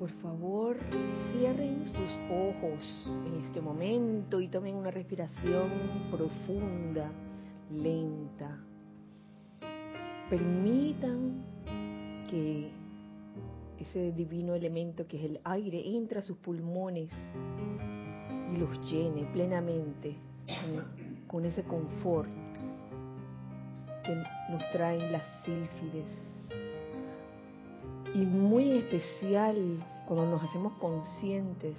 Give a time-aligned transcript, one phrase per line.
[0.00, 0.78] por favor,
[1.30, 5.68] cierren sus ojos en este momento y tomen una respiración
[6.10, 7.12] profunda,
[7.70, 8.58] lenta.
[10.30, 11.44] Permitan
[12.30, 12.70] que
[13.78, 17.10] ese divino elemento que es el aire entre a sus pulmones
[18.54, 20.16] y los llene plenamente
[21.28, 22.30] con, ese confort
[24.02, 24.14] que
[24.50, 26.06] nos traen las sílfides
[28.14, 31.76] y muy especial cuando nos hacemos conscientes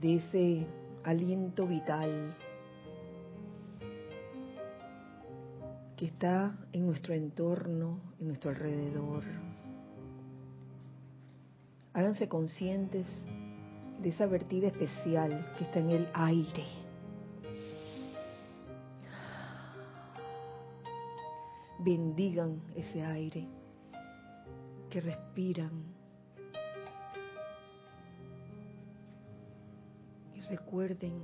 [0.00, 0.66] de ese
[1.04, 2.34] aliento vital
[5.96, 9.22] que está en nuestro entorno, en nuestro alrededor.
[11.92, 13.06] Háganse conscientes
[14.00, 16.64] de esa vertida especial que está en el aire.
[21.80, 23.59] Bendigan ese aire
[24.90, 25.70] que respiran.
[30.34, 31.14] Y recuerden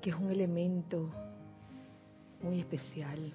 [0.00, 1.10] que es un elemento
[2.42, 3.32] muy especial.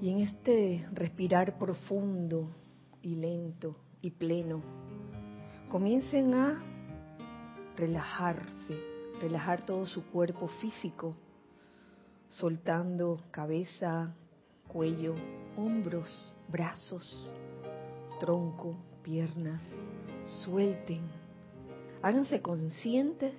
[0.00, 2.48] Y en este respirar profundo
[3.02, 4.62] y lento y pleno,
[5.68, 6.62] comiencen a
[7.76, 8.76] relajarse,
[9.20, 11.14] relajar todo su cuerpo físico,
[12.28, 14.14] soltando cabeza,
[14.68, 15.14] cuello,
[15.56, 17.34] hombros, brazos,
[18.20, 19.60] tronco, piernas,
[20.44, 21.00] suelten.
[22.02, 23.32] Háganse conscientes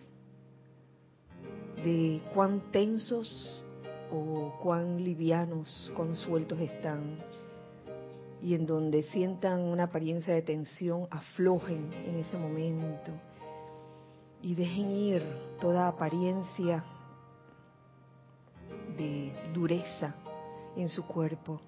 [1.84, 3.64] de cuán tensos
[4.12, 7.20] o cuán livianos, cuán sueltos están.
[8.42, 13.12] Y en donde sientan una apariencia de tensión, aflojen en ese momento
[14.42, 15.24] y dejen ir
[15.60, 16.84] toda apariencia
[18.98, 20.16] de dureza
[20.82, 21.60] en su cuerpo.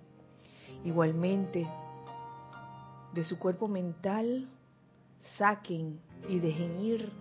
[0.84, 1.68] Igualmente,
[3.14, 4.48] de su cuerpo mental,
[5.38, 6.00] saquen
[6.30, 7.12] y dejen ir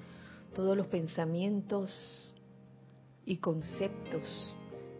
[0.55, 2.35] todos los pensamientos
[3.27, 4.23] y conceptos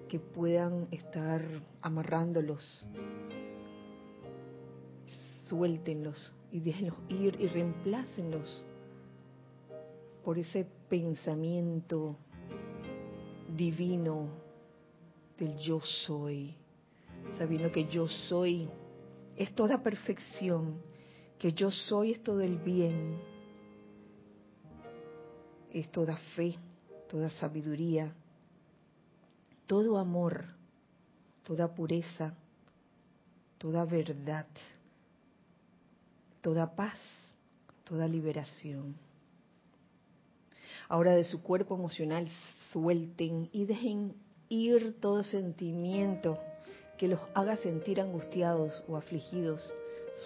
[0.09, 1.43] que puedan estar
[1.81, 2.87] amarrándolos.
[5.45, 8.65] Suéltenlos y déjenlos ir y reemplácenlos
[10.25, 12.17] por ese pensamiento
[13.57, 14.29] divino
[15.39, 16.55] del yo soy,
[17.39, 18.69] sabiendo que yo soy
[19.37, 20.83] es toda perfección,
[21.39, 23.19] que yo soy es todo el bien,
[25.73, 26.59] es toda fe,
[27.09, 28.13] toda sabiduría,
[29.67, 30.45] todo amor,
[31.45, 32.35] toda pureza,
[33.59, 34.47] toda verdad,
[36.43, 36.99] toda paz,
[37.85, 38.97] toda liberación.
[40.89, 42.29] Ahora de su cuerpo emocional
[42.73, 44.15] suelten y dejen
[44.49, 46.39] ir todo sentimiento
[47.01, 49.75] que los haga sentir angustiados o afligidos.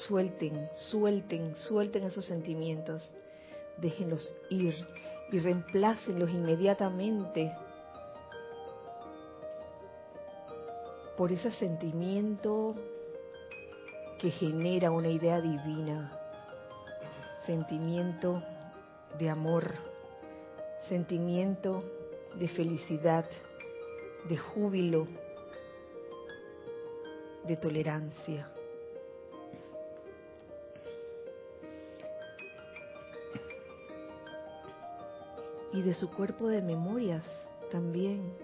[0.09, 3.12] Suelten, suelten, suelten esos sentimientos.
[3.77, 4.75] Déjenlos ir
[5.31, 7.53] y reemplácenlos inmediatamente
[11.17, 12.75] por ese sentimiento
[14.19, 16.19] que genera una idea divina,
[17.47, 18.43] sentimiento
[19.17, 19.75] de amor,
[20.89, 21.85] sentimiento
[22.35, 23.27] de felicidad,
[24.29, 25.06] de júbilo,
[27.44, 28.49] de tolerancia.
[35.72, 37.25] Y de su cuerpo de memorias
[37.71, 38.35] también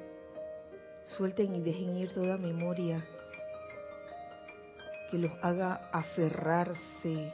[1.16, 3.04] Suelten y dejen ir toda memoria
[5.10, 7.32] que los haga aferrarse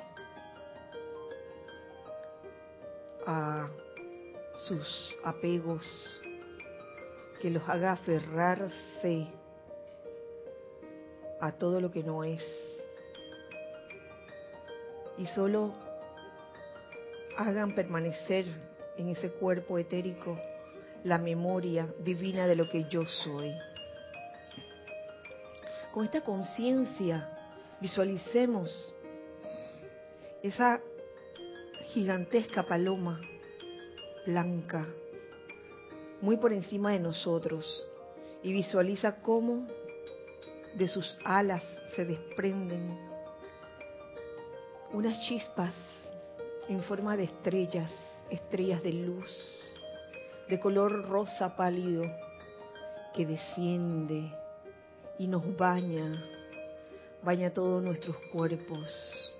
[3.27, 3.69] a
[4.67, 5.85] sus apegos,
[7.43, 9.27] que los haga aferrarse
[11.41, 12.45] a todo lo que no es.
[15.19, 15.73] Y solo
[17.37, 18.47] hagan permanecer
[18.97, 20.39] en ese cuerpo etérico
[21.05, 23.53] la memoria divina de lo que yo soy.
[25.93, 27.31] Con esta conciencia
[27.81, 28.93] visualicemos
[30.43, 30.81] esa
[31.93, 33.21] gigantesca paloma
[34.27, 34.87] blanca
[36.21, 37.87] muy por encima de nosotros
[38.43, 39.67] y visualiza cómo
[40.77, 41.63] de sus alas
[41.95, 42.99] se desprenden
[44.93, 45.73] unas chispas
[46.69, 47.91] en forma de estrellas,
[48.31, 49.29] estrellas de luz
[50.49, 52.05] de color rosa pálido
[53.15, 54.31] que desciende
[55.19, 56.23] y nos baña,
[57.23, 59.33] baña todos nuestros cuerpos,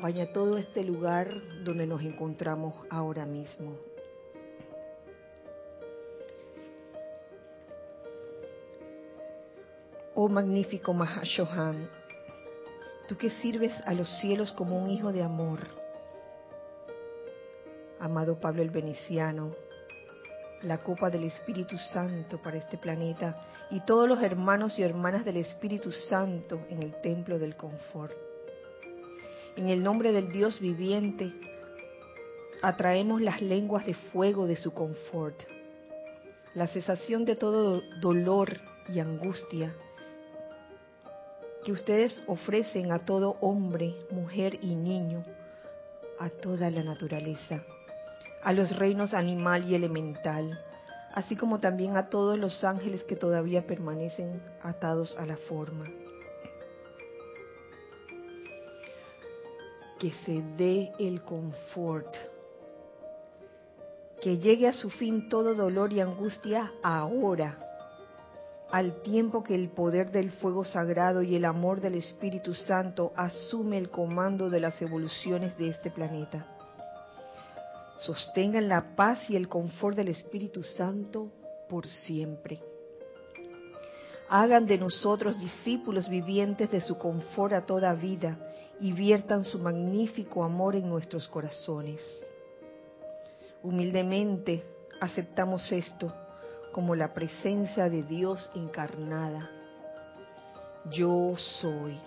[0.00, 3.89] baña todo este lugar donde nos encontramos ahora mismo.
[10.22, 11.88] Oh magnífico Mahashohan,
[13.08, 15.60] Tú que sirves a los cielos como un hijo de amor.
[17.98, 19.54] Amado Pablo el Veneciano,
[20.60, 23.34] la copa del Espíritu Santo para este planeta
[23.70, 28.12] y todos los hermanos y hermanas del Espíritu Santo en el templo del confort.
[29.56, 31.32] En el nombre del Dios viviente,
[32.60, 35.40] atraemos las lenguas de fuego de su confort,
[36.52, 39.74] la cesación de todo dolor y angustia
[41.64, 45.24] que ustedes ofrecen a todo hombre, mujer y niño,
[46.18, 47.62] a toda la naturaleza,
[48.42, 50.58] a los reinos animal y elemental,
[51.12, 55.86] así como también a todos los ángeles que todavía permanecen atados a la forma.
[59.98, 62.14] Que se dé el confort,
[64.22, 67.69] que llegue a su fin todo dolor y angustia ahora
[68.70, 73.78] al tiempo que el poder del fuego sagrado y el amor del Espíritu Santo asume
[73.78, 76.46] el comando de las evoluciones de este planeta.
[77.98, 81.32] Sostengan la paz y el confort del Espíritu Santo
[81.68, 82.60] por siempre.
[84.28, 88.38] Hagan de nosotros discípulos vivientes de su confort a toda vida
[88.80, 92.00] y viertan su magnífico amor en nuestros corazones.
[93.62, 94.62] Humildemente
[95.00, 96.12] aceptamos esto
[96.72, 99.50] como la presencia de Dios encarnada.
[100.90, 101.98] Yo soy.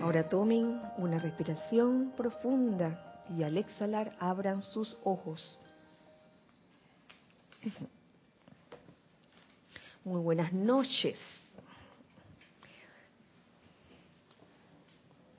[0.00, 5.58] Ahora tomen una respiración profunda y al exhalar abran sus ojos.
[10.04, 11.18] Muy buenas noches.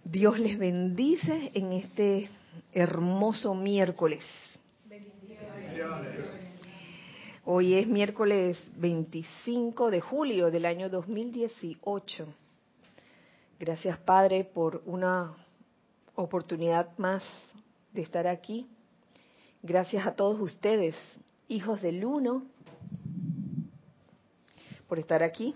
[0.03, 2.29] Dios les bendice en este
[2.73, 4.23] hermoso miércoles.
[7.49, 12.27] Hoy es miércoles 25 de julio del año 2018.
[13.57, 15.31] Gracias Padre por una
[16.15, 17.23] oportunidad más
[17.93, 18.67] de estar aquí.
[19.63, 20.93] Gracias a todos ustedes,
[21.47, 22.43] hijos del uno,
[24.89, 25.55] por estar aquí.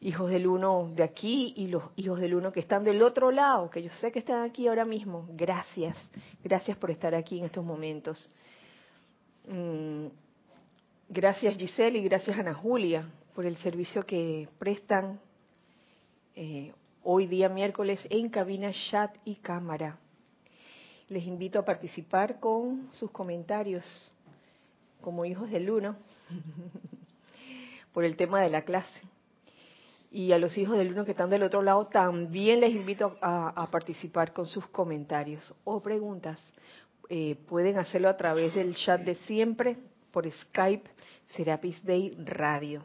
[0.00, 3.68] Hijos del uno de aquí y los hijos del uno que están del otro lado,
[3.70, 5.26] que yo sé que están aquí ahora mismo.
[5.32, 5.96] Gracias,
[6.44, 8.30] gracias por estar aquí en estos momentos.
[9.48, 10.06] Mm,
[11.14, 15.20] Gracias Giselle y gracias Ana Julia por el servicio que prestan
[16.34, 16.72] eh,
[17.02, 19.98] hoy día miércoles en cabina, chat y cámara.
[21.10, 23.84] Les invito a participar con sus comentarios
[25.02, 25.96] como hijos del uno
[27.92, 29.02] por el tema de la clase.
[30.10, 33.68] Y a los hijos del uno que están del otro lado también les invito a,
[33.70, 36.40] participar con sus comentarios o preguntas.
[37.10, 39.76] Eh, pueden hacerlo a través del chat de siempre
[40.12, 40.88] por Skype
[41.34, 42.84] Serapis Day Radio.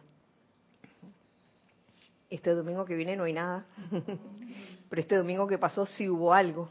[2.30, 3.66] Este domingo que viene no hay nada,
[4.90, 6.70] pero este domingo que pasó sí hubo algo.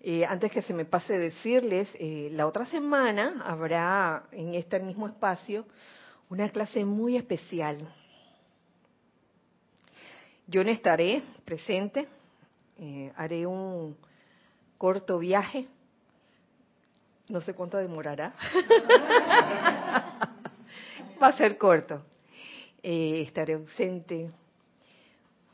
[0.00, 5.06] Eh, antes que se me pase decirles, eh, la otra semana habrá en este mismo
[5.06, 5.66] espacio
[6.28, 7.78] una clase muy especial.
[10.46, 12.08] Yo no estaré presente,
[12.78, 13.96] eh, haré un
[14.78, 15.68] corto viaje
[17.30, 18.34] no sé cuánto demorará.
[21.22, 22.02] Va a ser corto.
[22.82, 24.30] Eh, estaré ausente,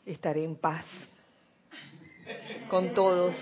[0.04, 0.87] estaré en paz
[2.68, 3.35] con todos.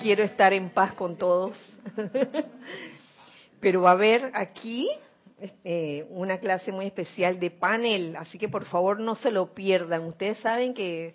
[0.00, 1.56] Quiero estar en paz con todos.
[3.60, 4.88] Pero va a haber aquí
[5.64, 10.04] eh, una clase muy especial de panel, así que por favor no se lo pierdan.
[10.04, 11.14] Ustedes saben que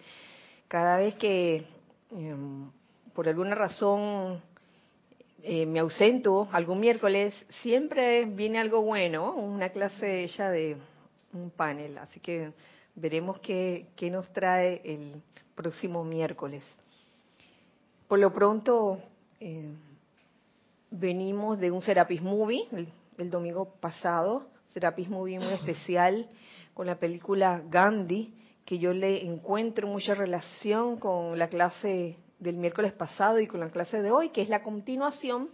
[0.67, 1.65] cada vez que
[2.11, 2.69] em,
[3.13, 4.41] por alguna razón
[5.45, 10.77] eh, me ausento algún miércoles, siempre viene algo bueno, una clase ya de
[11.33, 12.53] un panel, así que
[12.95, 15.21] veremos qué, nos trae el
[15.53, 16.63] próximo miércoles.
[18.07, 18.99] Por lo pronto,
[19.41, 19.73] eh,
[20.89, 22.65] venimos de un Serapis Movie
[23.17, 26.29] el, domingo pasado, Serapis Movie muy especial
[26.73, 28.33] con la película Gandhi,
[28.65, 33.69] que yo le encuentro mucha relación con la clase del miércoles pasado y con la
[33.69, 35.49] clase de hoy, que es la continuación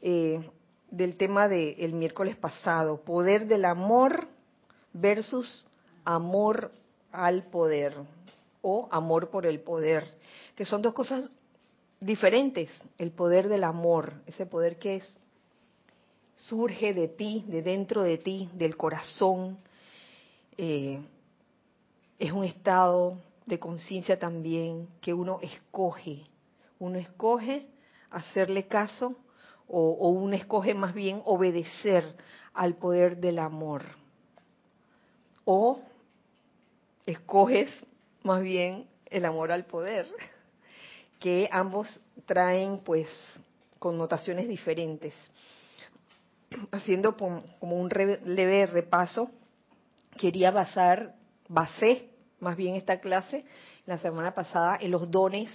[0.00, 0.48] eh,
[0.90, 4.28] del tema del miércoles pasado, poder del amor
[4.92, 5.66] versus
[6.04, 6.70] amor
[7.10, 7.94] al poder
[8.62, 10.06] o amor por el poder,
[10.54, 11.28] que son dos cosas
[12.00, 15.20] diferentes, el poder del amor, ese poder que es
[16.34, 19.58] surge de ti, de dentro de ti, del corazón,
[20.56, 21.00] eh,
[22.18, 26.26] es un estado de conciencia también que uno escoge.
[26.78, 27.66] Uno escoge
[28.10, 29.16] hacerle caso
[29.68, 32.16] o, uno escoge más bien obedecer
[32.52, 33.82] al poder del amor.
[35.44, 35.80] O
[37.04, 37.70] escoges
[38.22, 40.06] más bien el amor al poder,
[41.20, 41.88] que ambos
[42.26, 43.08] traen pues
[43.78, 45.14] connotaciones diferentes.
[46.72, 49.30] Haciendo como un leve repaso,
[50.16, 51.14] quería basar,
[51.48, 52.08] basé
[52.40, 53.44] más bien esta clase
[53.86, 55.50] la semana pasada en los dones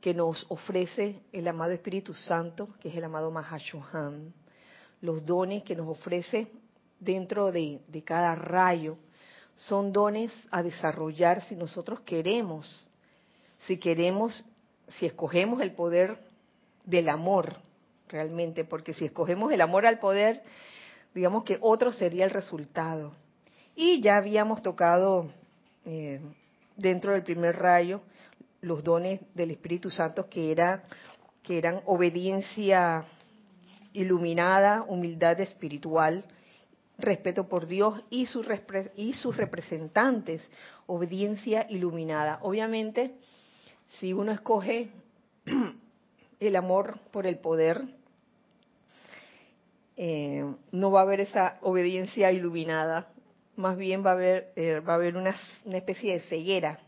[0.00, 4.32] que nos ofrece el amado Espíritu Santo, que es el amado Mahashohan,
[5.02, 6.48] los dones que nos ofrece
[6.98, 8.96] dentro de, de cada rayo,
[9.56, 12.88] son dones a desarrollar si nosotros queremos,
[13.60, 14.44] si queremos,
[14.98, 16.18] si escogemos el poder
[16.84, 17.56] del amor
[18.08, 20.42] realmente, porque si escogemos el amor al poder,
[21.14, 23.12] digamos que otro sería el resultado.
[23.74, 25.30] Y ya habíamos tocado
[25.84, 26.20] eh,
[26.76, 28.02] dentro del primer rayo
[28.62, 30.82] los dones del Espíritu Santo que era
[31.42, 33.04] que eran obediencia
[33.92, 36.24] iluminada, humildad espiritual,
[36.98, 38.46] respeto por Dios y sus,
[38.96, 40.42] y sus representantes,
[40.86, 42.38] obediencia iluminada.
[42.42, 43.14] Obviamente,
[43.98, 44.90] si uno escoge
[46.40, 47.82] el amor por el poder,
[49.96, 53.08] eh, no va a haber esa obediencia iluminada,
[53.60, 56.80] más bien va a haber, eh, va a haber una, una, especie de ceguera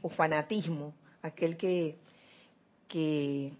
[0.00, 1.96] o fanatismo, aquel que,
[2.88, 3.52] que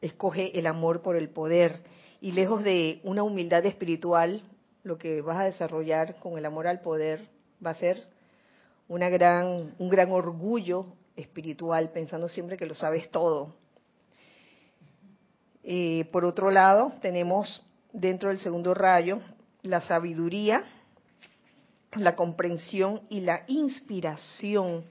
[0.00, 1.82] escoge el amor por el poder
[2.20, 4.42] y lejos de una humildad espiritual,
[4.82, 7.26] lo que vas a desarrollar con el amor al poder
[7.64, 8.06] va a ser
[8.88, 13.54] una gran, un gran orgullo espiritual, pensando siempre que lo sabes todo.
[15.64, 19.20] Eh, por otro lado, tenemos dentro del segundo rayo
[19.62, 20.64] la sabiduría,
[21.94, 24.84] la comprensión y la inspiración,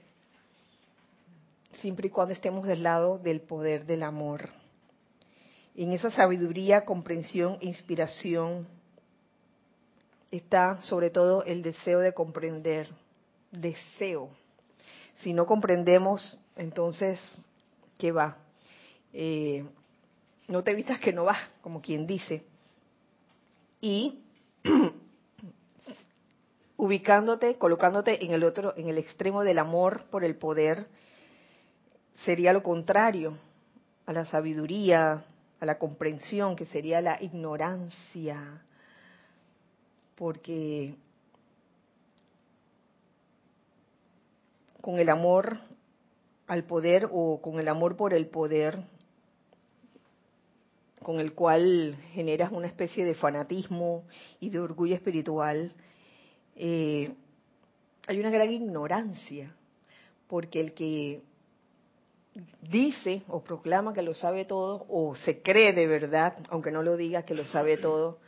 [1.80, 4.50] siempre y cuando estemos del lado del poder del amor.
[5.76, 8.66] En esa sabiduría, comprensión, inspiración,
[10.30, 12.88] está sobre todo el deseo de comprender,
[13.52, 14.30] deseo.
[15.20, 17.20] Si no comprendemos, entonces,
[17.96, 18.38] ¿qué va?
[19.12, 19.64] Eh,
[20.48, 22.42] no te vistas que no va, como quien dice.
[23.80, 24.20] Y
[26.78, 30.86] ubicándote, colocándote en el otro, en el extremo del amor por el poder,
[32.24, 33.36] sería lo contrario
[34.06, 35.24] a la sabiduría,
[35.60, 38.62] a la comprensión, que sería la ignorancia,
[40.14, 40.94] porque
[44.80, 45.58] con el amor
[46.46, 48.84] al poder o con el amor por el poder,
[51.02, 54.04] con el cual generas una especie de fanatismo
[54.38, 55.74] y de orgullo espiritual,
[56.58, 57.14] eh,
[58.06, 59.54] hay una gran ignorancia,
[60.26, 61.22] porque el que
[62.62, 66.96] dice o proclama que lo sabe todo, o se cree de verdad, aunque no lo
[66.96, 68.18] diga que lo sabe todo,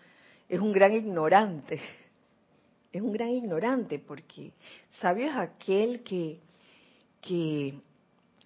[0.49, 1.81] es un gran ignorante.
[2.93, 4.53] Es un gran ignorante porque
[5.01, 6.41] sabio es aquel que,
[7.21, 7.79] que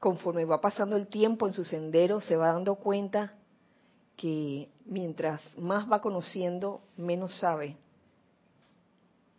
[0.01, 3.33] conforme va pasando el tiempo en su sendero se va dando cuenta
[4.17, 7.79] que mientras más va conociendo, menos sabe.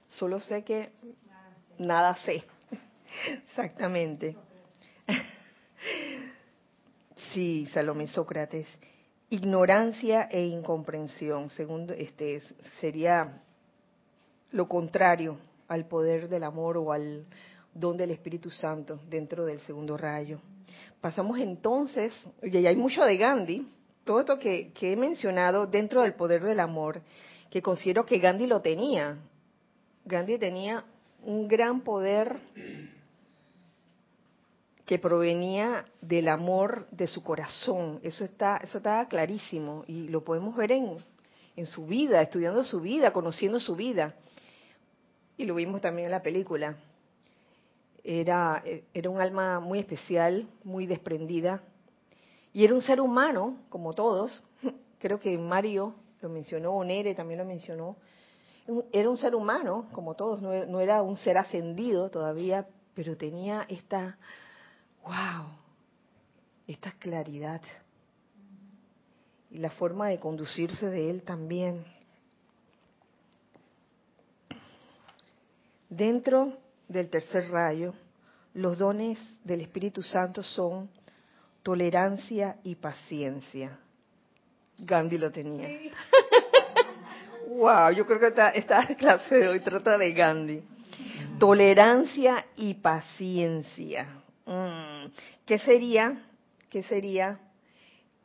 [0.10, 0.92] Solo sé que
[1.78, 2.44] nada sé.
[3.50, 4.36] Exactamente.
[7.34, 8.66] Sí, Salomé Sócrates
[9.30, 11.50] ignorancia e incomprensión.
[11.50, 12.42] Segundo, este
[12.80, 13.42] sería
[14.52, 17.26] lo contrario al poder del amor o al
[17.74, 20.40] don del Espíritu Santo dentro del segundo rayo.
[21.02, 23.68] Pasamos entonces, y hay mucho de Gandhi,
[24.04, 27.02] todo esto que, que he mencionado dentro del poder del amor,
[27.50, 29.18] que considero que Gandhi lo tenía.
[30.06, 30.86] Gandhi tenía
[31.24, 32.40] un gran poder
[34.86, 38.00] que provenía del amor de su corazón.
[38.04, 40.98] Eso está, eso estaba clarísimo y lo podemos ver en,
[41.66, 44.14] su vida, estudiando su vida, conociendo su vida.
[45.38, 46.76] Y lo vimos también en la película.
[48.04, 51.64] Era, era un alma muy especial, muy desprendida.
[52.54, 54.44] Y era un ser humano, como todos.
[55.00, 57.96] Creo que Mario lo mencionó, o Nere también lo mencionó.
[58.92, 64.18] Era un ser humano, como todos, no era un ser ascendido todavía, pero tenía esta
[65.06, 65.46] wow,
[66.68, 67.62] esta claridad
[69.52, 71.86] y la forma de conducirse de él también.
[75.90, 76.58] Dentro
[76.88, 77.94] del tercer rayo,
[78.54, 80.90] los dones del Espíritu Santo son
[81.64, 83.80] tolerancia y paciencia.
[84.78, 85.70] Gandhi lo tenía.
[87.56, 90.62] wow, yo creo que esta, esta clase de hoy trata de Gandhi.
[91.40, 94.08] Tolerancia y paciencia.
[94.46, 95.08] Mm,
[95.46, 96.24] ¿Qué sería,
[96.70, 97.40] qué sería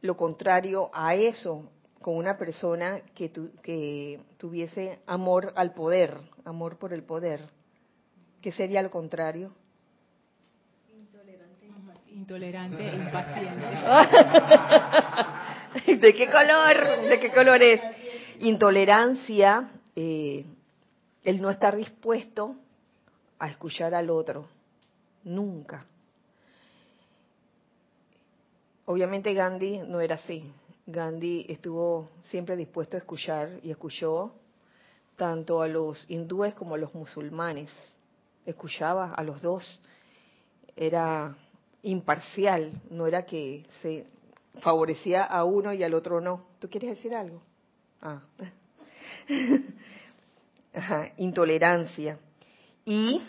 [0.03, 1.71] lo contrario a eso
[2.01, 3.31] con una persona que,
[3.63, 7.49] que tuviese amor al poder, amor por el poder?
[8.41, 9.53] ¿Qué sería lo contrario?
[12.13, 13.67] Intolerante e impaciente.
[16.01, 17.03] ¿De qué color?
[17.09, 17.81] ¿De qué color es?
[18.41, 20.47] Intolerancia, eh,
[21.25, 22.57] el no estar dispuesto
[23.39, 24.47] a escuchar al otro.
[25.25, 25.85] Nunca.
[28.87, 30.51] Obviamente Gandhi no era así.
[30.87, 34.33] Gandhi estuvo siempre dispuesto a escuchar y escuchó
[35.17, 37.71] tanto a los hindúes como a los musulmanes.
[38.47, 39.83] Escuchaba a los dos.
[40.77, 41.37] Era
[41.83, 44.07] imparcial, no era que se
[44.61, 46.47] favorecía a uno y al otro no.
[46.59, 47.43] ¿Tú quieres decir algo?
[48.03, 48.23] Ah.
[51.17, 52.19] intolerancia.
[52.85, 53.21] Y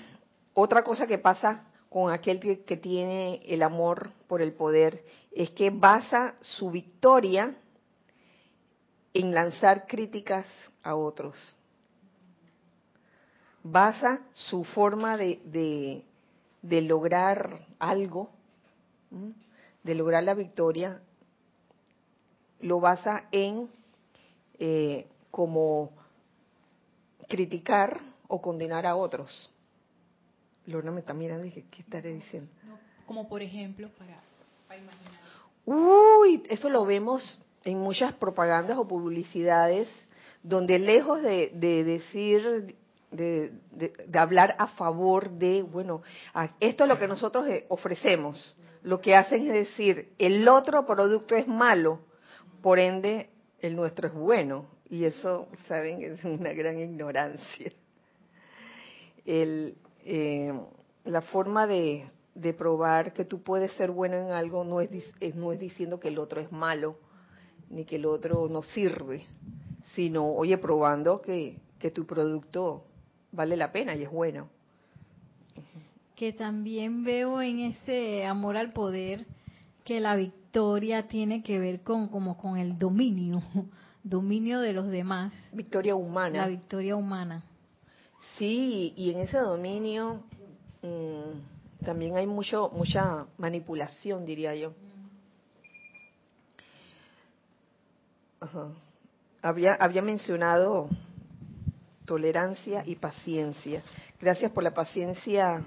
[0.54, 5.70] otra cosa que pasa con aquel que, tiene el amor por el poder es que
[5.70, 7.56] basa su victoria
[9.13, 10.46] en lanzar críticas
[10.84, 11.36] a otros.
[13.63, 16.04] Basa su forma de,
[16.62, 18.30] de lograr algo
[19.84, 21.01] de lograr la victoria
[22.60, 23.70] lo basa en
[24.63, 25.89] eh, como
[27.27, 29.51] criticar o condenar a otros.
[30.68, 32.51] Lorna me está mirando y dije, ¿qué estaré diciendo?
[33.08, 35.20] como por ejemplo, para, imaginar.
[35.65, 39.88] Uy, eso lo vemos en muchas propagandas o publicidades
[40.44, 41.50] donde lejos de,
[41.84, 42.75] decir,
[43.10, 46.03] de, de, hablar a favor de, bueno,
[46.59, 51.36] esto es lo que nosotros eh, ofrecemos, lo que hacen es decir, el otro producto
[51.36, 52.00] es malo,
[52.62, 53.30] por ende
[53.62, 54.66] el nuestro es bueno.
[54.90, 57.72] Y eso, saben, es una gran ignorancia.
[59.26, 60.54] Eh,
[61.06, 64.90] la forma de, de, probar que tú puedes ser bueno en algo no es,
[65.36, 66.98] no es diciendo que el otro es malo,
[67.70, 69.26] ni que el otro no sirve,
[69.96, 72.84] sino, oye, probando que, que tu producto
[73.32, 74.50] vale la pena y es bueno
[76.22, 79.26] que también veo en ese amor al poder
[79.84, 80.41] que la victoria
[81.07, 83.42] tiene que ver con como con el dominio,
[84.03, 85.33] dominio de los demás.
[85.53, 86.40] Victoria humana.
[86.40, 87.44] La victoria humana.
[88.37, 90.24] Sí, y en ese dominio
[90.81, 94.74] mm, también hay mucho mucha manipulación, diría yo.
[99.44, 100.90] Había, había mencionado
[102.05, 103.83] tolerancia y paciencia.
[104.20, 105.64] Gracias por la paciencia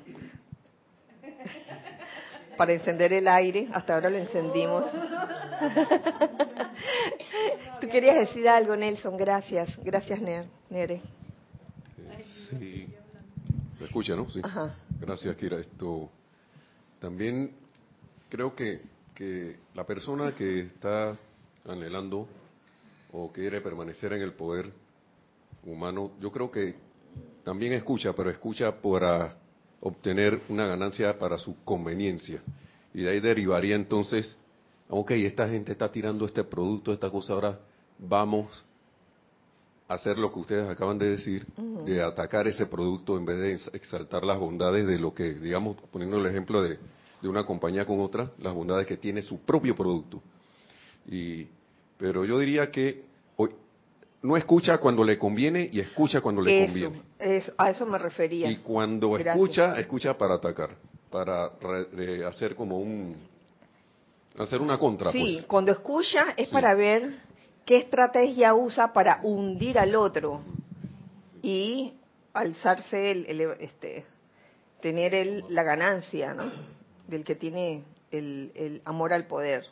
[2.57, 3.69] para encender el aire.
[3.73, 4.85] Hasta ahora lo encendimos.
[7.81, 9.17] Tú querías decir algo, Nelson.
[9.17, 9.71] Gracias.
[9.83, 10.21] Gracias,
[10.71, 11.03] Nere.
[12.51, 12.89] Sí.
[13.79, 14.29] Se escucha, ¿no?
[14.31, 14.41] Sí.
[15.01, 15.59] Gracias, Kira.
[15.59, 16.09] Esto
[16.99, 17.53] también
[18.29, 18.83] creo que,
[19.15, 21.17] que la persona que está
[21.67, 22.29] anhelando
[23.13, 24.73] o quiere permanecer en el poder
[25.65, 26.75] humano, yo creo que
[27.43, 29.37] también escucha, pero escucha para
[29.85, 32.43] obtener una ganancia para su conveniencia.
[32.95, 34.37] Y de ahí derivaría entonces,
[34.89, 37.61] ok, esta gente está tirando este producto, esta cosa, ahora
[37.99, 38.65] vamos
[39.87, 41.47] a hacer lo que ustedes acaban de decir,
[41.85, 46.17] de atacar ese producto en vez de exaltar las bondades de lo que, digamos, poniendo
[46.17, 46.79] el ejemplo de,
[47.21, 50.23] de una compañía con otra, las bondades que tiene su propio producto.
[51.07, 51.47] Y,
[51.99, 53.05] pero yo diría que
[54.25, 57.03] no escucha cuando le conviene y escucha cuando le conviene.
[57.59, 58.51] a eso me refería.
[58.51, 60.71] Y cuando escucha, escucha para atacar,
[61.11, 61.51] para
[62.27, 63.15] hacer como un
[64.39, 65.13] hacer una contra.
[65.13, 65.47] Sí, pues.
[65.47, 67.17] cuando escucha es para ver
[67.67, 70.41] qué estrategia usa para hundir al otro
[71.43, 71.93] y
[72.33, 74.07] alzarse el, este
[74.81, 76.51] tener el, la ganancia, ¿no?
[77.09, 79.67] Del que tiene el, el amor al poder.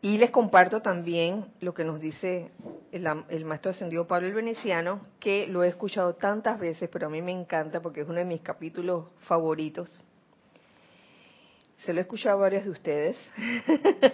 [0.00, 2.52] Y les comparto también lo que nos dice
[2.92, 7.20] el, maestro ascendido Pablo el Veneciano, que lo he escuchado tantas veces, pero a mí
[7.20, 10.04] me encanta porque es uno de mis capítulos favoritos.
[11.84, 13.16] Se lo he escuchado a varios de ustedes.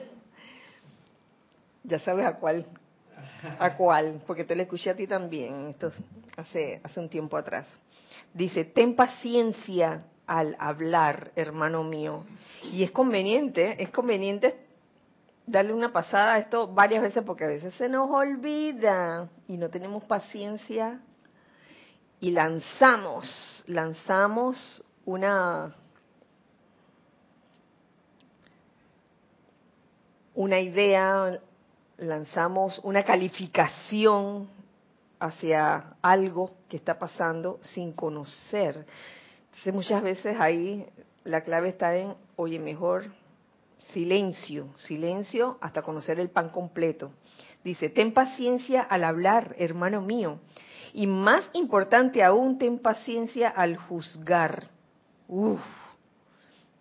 [1.82, 2.64] ya sabes a cuál,
[3.58, 5.92] a cuál, porque te lo escuché a ti también, esto
[6.38, 7.66] hace, hace un tiempo atrás.
[8.32, 12.24] Dice, ten paciencia al hablar, hermano mío.
[12.72, 14.63] Y es conveniente, es conveniente
[15.46, 19.68] darle una pasada a esto varias veces porque a veces se nos olvida y no
[19.68, 21.00] tenemos paciencia
[22.20, 25.74] y lanzamos, lanzamos una
[30.34, 31.38] una idea,
[31.96, 34.48] lanzamos una calificación
[35.20, 38.84] hacia algo que está pasando sin conocer.
[39.46, 40.86] Entonces muchas veces ahí
[41.22, 43.12] la clave está en, oye, mejor
[43.92, 47.12] Silencio, silencio hasta conocer el pan completo.
[47.62, 50.40] Dice, ten paciencia al hablar, hermano mío.
[50.92, 54.68] Y más importante aún, ten paciencia al juzgar.
[55.28, 55.60] Uf,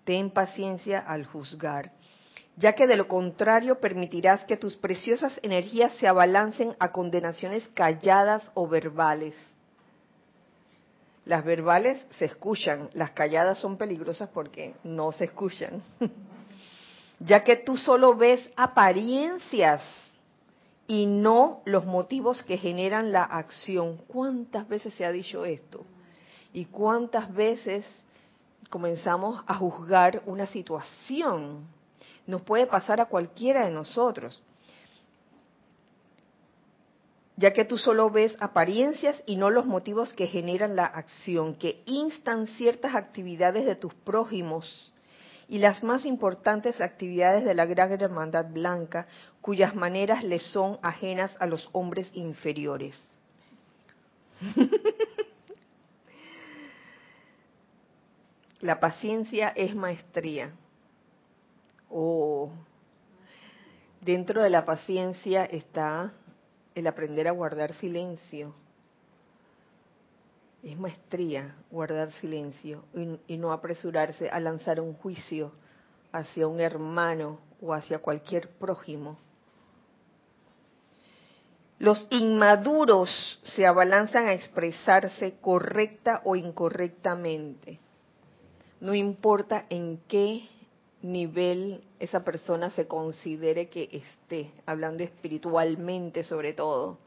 [0.03, 1.91] ten paciencia al juzgar,
[2.57, 8.49] ya que de lo contrario permitirás que tus preciosas energías se abalancen a condenaciones calladas
[8.53, 9.35] o verbales.
[11.25, 15.81] Las verbales se escuchan, las calladas son peligrosas porque no se escuchan.
[17.25, 19.81] ya que tú solo ves apariencias
[20.87, 23.97] y no los motivos que generan la acción.
[24.07, 25.85] ¿Cuántas veces se ha dicho esto?
[26.51, 27.85] ¿Y cuántas veces
[28.69, 31.65] comenzamos a juzgar una situación?
[32.27, 34.41] Nos puede pasar a cualquiera de nosotros
[37.35, 41.81] ya que tú solo ves apariencias y no los motivos que generan la acción, que
[41.87, 44.92] instan ciertas actividades de tus prójimos
[45.53, 49.05] y las más importantes actividades de la Gran Hermandad Blanca,
[49.39, 52.99] cuyas maneras le son ajenas a los hombres inferiores.
[58.61, 60.49] la paciencia es maestría.
[61.87, 62.49] Oh,
[64.01, 66.13] dentro de la paciencia está
[66.73, 68.55] el aprender a guardar silencio.
[70.63, 72.85] Es maestría guardar silencio
[73.27, 75.51] y, no apresurarse a lanzar un juicio
[76.13, 79.17] hacia un hermano o hacia cualquier prójimo.
[81.79, 83.09] Los inmaduros
[83.43, 87.79] se abalanzan a expresarse correcta o incorrectamente.
[88.79, 90.47] No importa en qué
[91.01, 96.99] nivel esa persona se considere que esté, hablando espiritualmente sobre todo.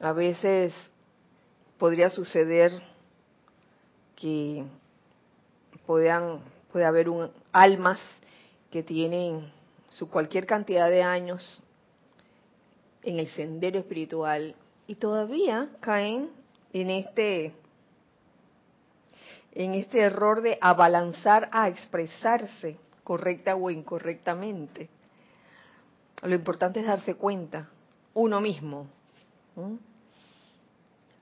[0.00, 0.74] A veces
[1.78, 2.82] podría suceder
[4.14, 4.64] que
[5.86, 6.40] puedan,
[6.72, 8.00] puede haber un, almas
[8.70, 9.50] que tienen
[9.88, 11.62] su cualquier cantidad de años
[13.02, 14.54] en el sendero espiritual
[14.86, 16.30] y todavía caen
[16.72, 17.54] en este
[19.52, 24.90] en este error de abalanzar a expresarse correcta o incorrectamente.
[26.22, 27.66] Lo importante es darse cuenta,
[28.12, 28.86] uno mismo.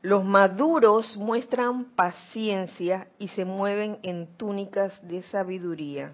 [0.04, 6.12] Los maduros muestran paciencia y se mueven en túnicas de sabiduría.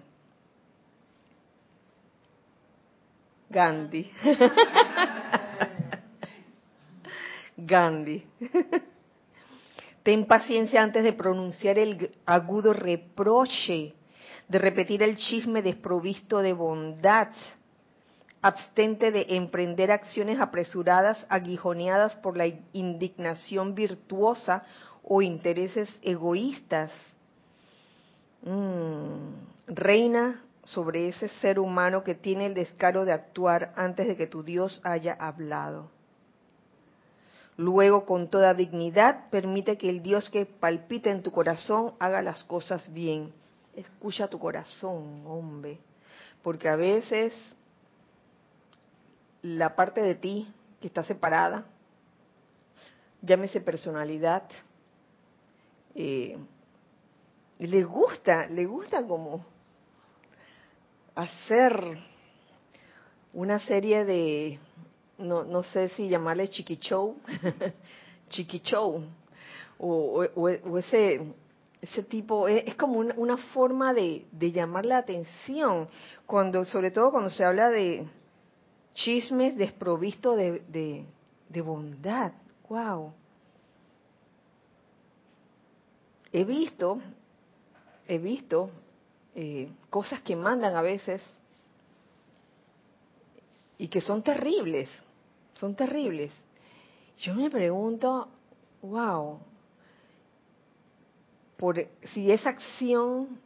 [3.49, 4.09] Gandhi.
[7.57, 8.23] Gandhi.
[10.03, 13.93] Ten paciencia antes de pronunciar el agudo reproche,
[14.47, 17.27] de repetir el chisme desprovisto de bondad.
[18.41, 24.63] Abstente de emprender acciones apresuradas, aguijoneadas por la indignación virtuosa
[25.03, 26.91] o intereses egoístas.
[28.43, 29.33] Mm,
[29.67, 34.43] reina sobre ese ser humano que tiene el descaro de actuar antes de que tu
[34.43, 35.89] Dios haya hablado.
[37.57, 42.43] Luego, con toda dignidad, permite que el Dios que palpita en tu corazón haga las
[42.43, 43.33] cosas bien.
[43.75, 45.77] Escucha tu corazón, hombre,
[46.41, 47.33] porque a veces
[49.41, 51.65] la parte de ti que está separada,
[53.21, 54.43] llámese personalidad,
[55.95, 56.37] eh,
[57.59, 59.45] le gusta, le gusta como
[61.15, 61.97] hacer
[63.33, 64.59] una serie de
[65.17, 67.17] no, no sé si llamarle chiquichou,
[68.29, 69.03] chiquichou,
[69.77, 71.21] o, o, ese,
[71.81, 75.87] ese tipo, es, como una, forma de, de, llamar la atención,
[76.25, 78.07] cuando, sobre todo cuando se habla de
[78.93, 80.61] chismes desprovisto de,
[81.49, 82.33] de, bondad.
[82.69, 83.13] ¡Wow!
[86.31, 86.99] He visto,
[88.07, 88.69] he visto
[89.35, 91.21] eh, cosas que mandan a veces
[93.77, 94.89] y que son terribles
[95.61, 96.31] son terribles.
[97.19, 98.27] Yo me pregunto,
[98.81, 99.39] wow,
[101.55, 103.39] por, si esa acción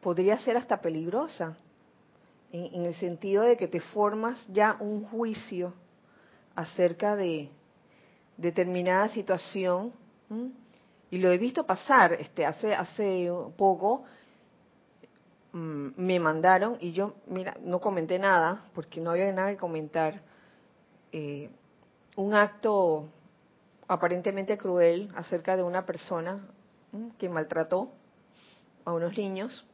[0.00, 1.56] podría ser hasta peligrosa,
[2.54, 5.74] en, el sentido de que te formas ya un juicio
[6.54, 7.48] acerca de
[8.36, 9.92] determinada situación,
[11.10, 14.04] y lo he visto pasar, este, hace, hace poco
[15.52, 20.22] mm, me mandaron y yo, mira, no comenté nada porque no había nada que comentar.
[21.12, 21.50] Eh,
[22.16, 23.08] un acto
[23.88, 26.48] aparentemente cruel acerca de una persona
[27.18, 27.90] que maltrató
[28.84, 29.64] a unos niños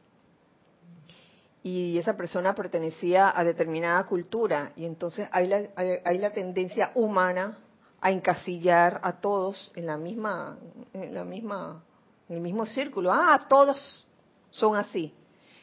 [1.63, 4.71] y esa persona pertenecía a determinada cultura.
[4.75, 7.57] Y entonces hay la, hay, la tendencia humana
[7.99, 10.57] a encasillar a todos en la misma
[10.93, 11.83] en la misma
[12.27, 13.11] en el mismo círculo.
[13.13, 14.07] Ah todos
[14.49, 15.13] son así.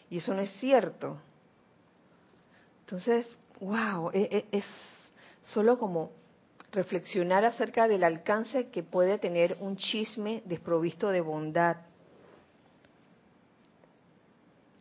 [0.08, 1.18] Y eso no es cierto.
[2.80, 3.26] Entonces
[3.61, 4.64] wow e, e, es
[5.42, 6.12] solo como
[6.70, 11.78] reflexionar acerca del alcance que puede tener un chisme desprovisto de bondad.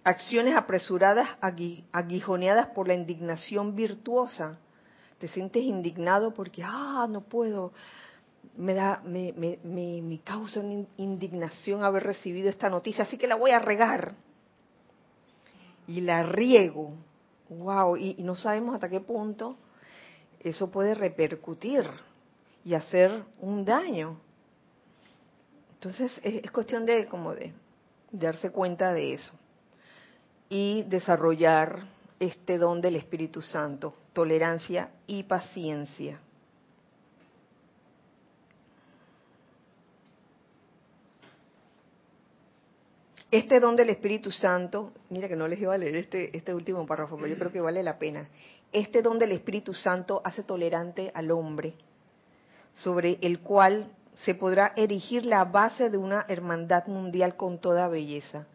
[0.08, 1.28] Acciones apresuradas,
[1.92, 4.58] aguijoneadas por la indignación virtuosa.
[5.20, 7.74] Te sientes indignado porque, ah, no puedo,
[8.56, 9.60] me da, me, me,
[10.02, 10.62] me, causa
[10.96, 14.14] indignación haber recibido esta noticia, así que la voy a regar.
[15.88, 16.94] Y la riego.
[17.50, 19.58] Wow, y, no sabemos hasta qué punto
[20.40, 21.84] eso puede repercutir
[22.64, 24.22] y hacer un daño.
[25.74, 27.54] Entonces es, cuestión de como de
[28.14, 29.34] darse cuenta de eso
[30.50, 31.88] y desarrollar
[32.20, 36.20] este don del Espíritu Santo, tolerancia y paciencia.
[43.30, 46.86] Este don del Espíritu Santo, mira que no les iba a leer este, este último
[46.86, 48.30] párrafo, pero yo creo que vale la pena.
[48.72, 51.74] Este don del Espíritu Santo hace tolerante al hombre,
[52.74, 58.48] sobre el cual se podrá erigir la base de una hermandad mundial con toda belleza,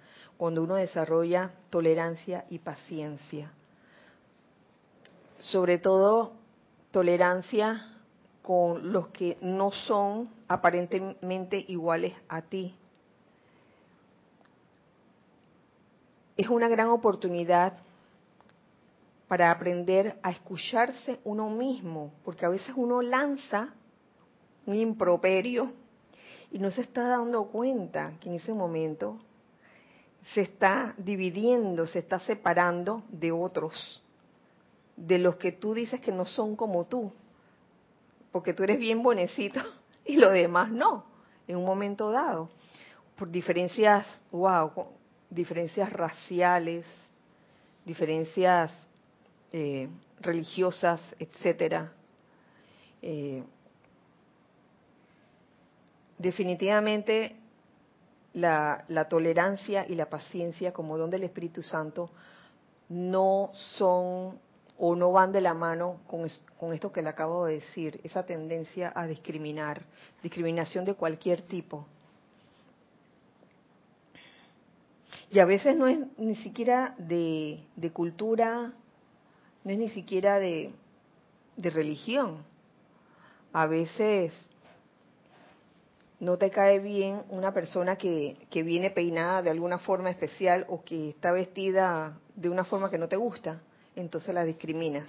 [0.42, 3.52] cuando uno desarrolla tolerancia y paciencia.
[5.38, 6.32] Sobre todo
[6.90, 8.00] tolerancia
[8.42, 12.74] con los que no son aparentemente iguales a ti,
[16.36, 17.74] es una gran oportunidad
[19.28, 23.68] para aprender a escucharse uno mismo, porque a veces uno lanza
[24.66, 25.72] un improperio
[26.50, 29.20] y no se está dando cuenta que en ese momento
[30.34, 34.02] se está dividiendo, se está separando de otros,
[34.96, 37.12] de los que tú dices que no son como tú,
[38.30, 39.60] porque tú eres bien bonecito
[40.04, 41.04] y los demás no,
[41.48, 42.50] en un momento dado,
[43.16, 44.70] por diferencias, wow,
[45.28, 46.86] diferencias raciales,
[47.84, 48.72] diferencias
[49.52, 49.88] eh,
[50.20, 51.92] religiosas, etcétera.
[53.02, 53.42] Eh,
[56.16, 57.36] definitivamente
[58.34, 62.10] la, tolerancia y la paciencia como don del Espíritu Santo
[62.88, 64.38] no son
[64.78, 66.26] o no van de la mano con,
[66.58, 69.82] con esto que le acabo de decir, esa tendencia a discriminar,
[70.22, 71.86] discriminación de cualquier tipo.
[75.32, 77.64] Y a veces no es ni siquiera de,
[77.94, 78.74] cultura,
[79.64, 80.74] no es ni siquiera de,
[81.56, 82.44] religión.
[83.50, 84.34] A veces
[86.22, 90.84] no te cae bien una persona que, que, viene peinada de alguna forma especial o
[90.84, 93.60] que está vestida de una forma que no te gusta,
[93.96, 95.08] entonces la discriminas.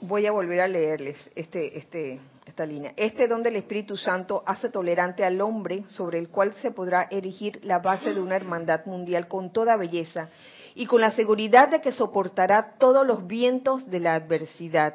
[0.00, 2.92] Voy a volver a leerles este, este, esta línea.
[2.96, 7.58] Este don del Espíritu Santo hace tolerante al hombre sobre el cual se podrá erigir
[7.64, 10.30] la base de una hermandad mundial con toda belleza
[10.76, 14.94] y con la seguridad de que soportará todos los vientos de la adversidad,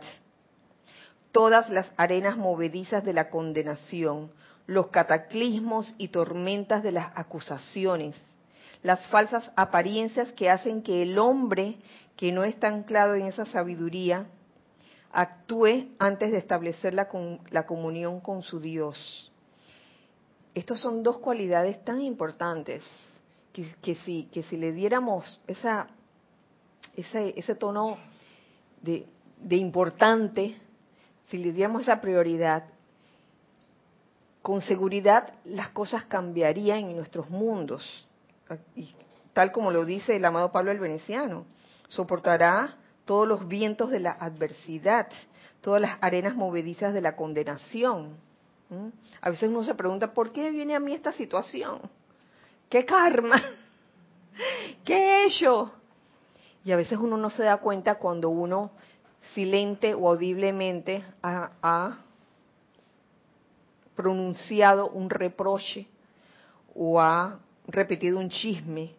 [1.32, 4.32] todas las arenas movedizas de la condenación,
[4.68, 8.16] los cataclismos y tormentas de las acusaciones,
[8.84, 11.78] las falsas apariencias que hacen que el hombre
[12.16, 14.28] que no está anclado en esa sabiduría
[15.12, 17.10] actúe antes de establecer la,
[17.50, 19.32] la comunión con su Dios.
[20.54, 22.84] Estas son dos cualidades tan importantes
[23.54, 25.88] que, si, que si le diéramos esa,
[26.96, 27.98] ese tono
[28.82, 29.06] de,
[29.42, 30.56] de importante,
[31.28, 32.66] si le diéramos esa prioridad,
[34.42, 38.08] con seguridad las cosas cambiarían en nuestros mundos.
[38.76, 38.94] Y
[39.34, 41.46] tal como lo dice el amado Pablo el Veneciano,
[41.88, 45.08] soportará todos los vientos de la adversidad,
[45.62, 48.16] todas las arenas movedizas de la condenación.
[49.22, 51.82] A veces uno se pregunta, ¿por qué viene a mí esta situación?
[52.72, 53.36] ¿Qué karma?
[54.86, 55.74] ¿Qué he hecho?
[56.64, 58.72] Y a veces uno no se da cuenta cuando uno
[59.34, 61.98] silente o audiblemente ha, ha
[63.94, 65.86] pronunciado un reproche
[66.74, 68.96] o ha repetido un chisme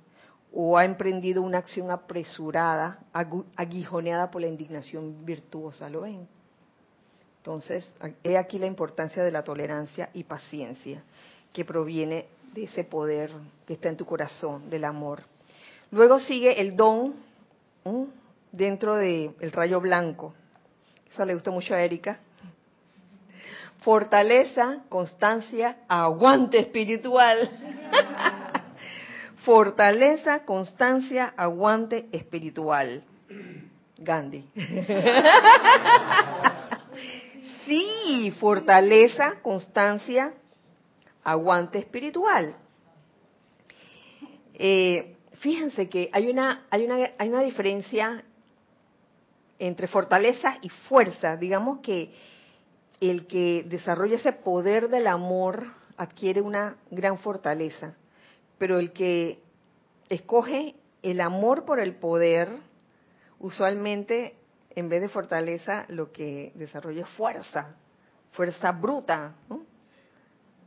[0.52, 2.98] o ha emprendido una acción apresurada,
[3.56, 6.28] aguijoneada por la indignación virtuosa, ¿lo ven?
[7.38, 7.90] Entonces,
[8.22, 11.02] he aquí la importancia de la tolerancia y paciencia
[11.54, 13.30] que proviene de ese poder
[13.66, 15.22] que está en tu corazón, del amor.
[15.90, 17.14] Luego sigue el don
[18.50, 20.34] dentro del rayo blanco.
[21.12, 22.18] Esa le gusta mucho a Erika.
[23.80, 27.50] Fortaleza, constancia, aguante espiritual.
[29.44, 33.02] Fortaleza, constancia, aguante espiritual.
[33.98, 34.44] Gandhi.
[37.66, 40.32] sí, fortaleza, constancia,
[41.24, 42.56] aguante espiritual.
[44.54, 48.24] Eh, fíjense que hay una, hay, una, hay una diferencia
[49.58, 51.37] entre fortaleza y fuerza.
[51.37, 52.12] Digamos que
[53.00, 57.96] el que desarrolla ese poder del amor adquiere una gran fortaleza,
[58.58, 59.40] pero el que
[60.08, 62.48] escoge el amor por el poder,
[63.38, 64.37] usualmente
[64.74, 67.74] en vez de fortaleza lo que desarrolla es fuerza,
[68.32, 69.35] fuerza bruta,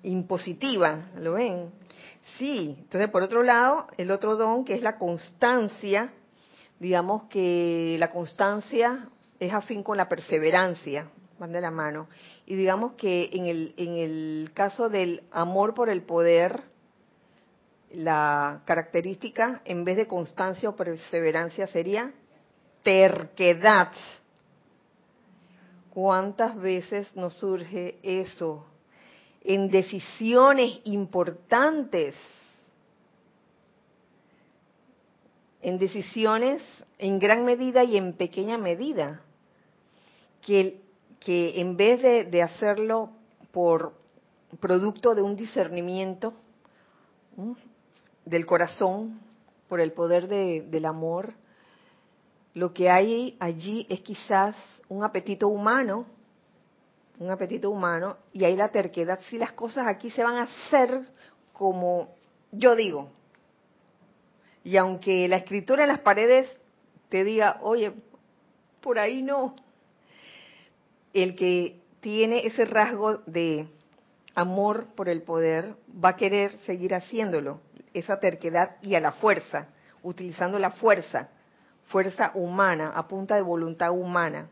[0.05, 1.71] impositiva, ¿lo ven?
[2.37, 6.11] Sí, entonces por otro lado, el otro don que es la constancia,
[6.79, 12.07] digamos que la constancia es afín con la perseverancia, van de la mano.
[12.45, 16.63] Y digamos que en el, en el caso del amor por el poder,
[17.91, 22.11] la característica en vez de constancia o perseverancia sería
[22.83, 23.91] terquedad.
[25.93, 28.65] ¿Cuántas veces nos surge eso
[29.45, 32.15] en decisiones importantes?
[35.61, 36.61] En decisiones
[36.97, 39.21] en gran medida y en pequeña medida.
[40.41, 40.79] Que,
[41.27, 43.09] en vez de, hacerlo
[43.51, 43.93] por
[44.59, 46.33] producto de un discernimiento
[48.25, 49.19] del corazón,
[49.67, 51.33] por el poder del amor,
[52.53, 54.55] lo que hay allí es quizás
[54.87, 56.05] un apetito humano,
[57.19, 61.01] un apetito humano, y hay la terquedad, si las cosas aquí se van a hacer
[61.53, 62.15] como
[62.51, 63.09] yo digo.
[64.63, 66.49] Y aunque la escritura en las paredes
[67.09, 67.93] te diga, oye,
[68.81, 69.55] por ahí no,
[71.13, 73.67] el que tiene ese rasgo de
[74.33, 77.61] amor por el poder va a querer seguir haciéndolo,
[77.93, 79.69] esa terquedad y a la fuerza,
[80.03, 81.29] utilizando la fuerza
[81.87, 84.47] fuerza humana, a punta de voluntad humana.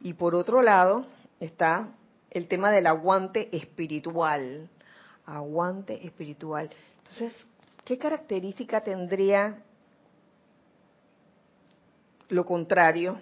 [0.00, 1.04] Y por otro lado
[1.44, 1.88] está
[2.30, 4.70] el tema del aguante espiritual.
[5.26, 6.70] Aguante espiritual.
[6.98, 7.34] Entonces,
[7.84, 9.62] ¿qué característica tendría
[12.28, 13.18] lo contrario,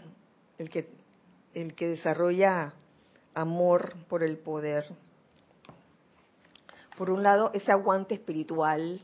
[0.59, 0.89] el que,
[1.55, 2.75] el que desarrolla
[3.35, 4.87] amor por el poder?
[6.97, 9.01] Por un lado, ese aguante espiritual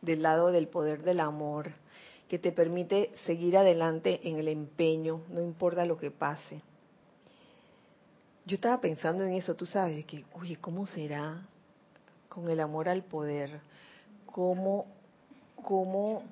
[0.00, 1.72] del lado del poder del amor
[2.28, 6.62] que te permite seguir adelante en el empeño, no importa lo que pase.
[8.46, 11.46] Yo estaba pensando en eso, tú sabes, que, oye, ¿cómo será
[12.28, 13.60] con el amor al poder?
[14.26, 14.86] ¿Cómo,
[15.62, 16.22] cómo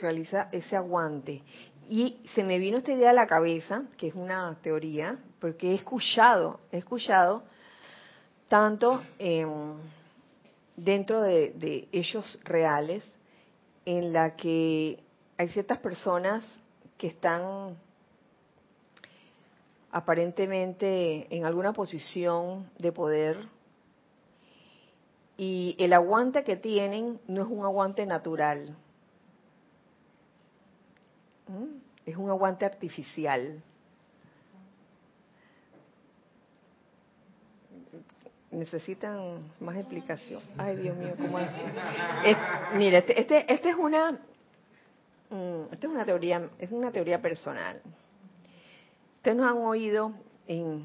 [0.00, 1.42] realiza ese aguante?
[1.86, 5.74] Y se me vino esta idea a la cabeza, que es una teoría, porque he
[5.74, 7.42] escuchado, he escuchado
[8.48, 9.02] tanto
[10.76, 13.04] dentro de, de hechos reales
[13.84, 15.02] en la que
[15.36, 16.42] hay ciertas personas
[16.96, 17.76] que están
[19.92, 23.48] aparentemente en alguna posición de poder
[25.36, 28.76] y el aguante que tienen no es un aguante natural,
[32.06, 33.62] es un aguante artificial.
[38.50, 40.42] Necesitan más explicación.
[40.58, 41.62] Ay, Dios mío, ¿cómo así?
[42.74, 44.20] mire, este, este, este es una
[45.30, 47.80] Mm, esta es una teoría, es una teoría personal.
[49.20, 50.14] Ustedes nos han oído
[50.46, 50.82] en,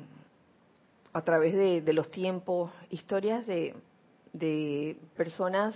[1.14, 5.74] a través de, los tiempos historias de, personas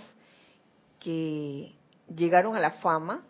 [0.98, 1.72] que
[2.14, 3.24] llegaron a la fama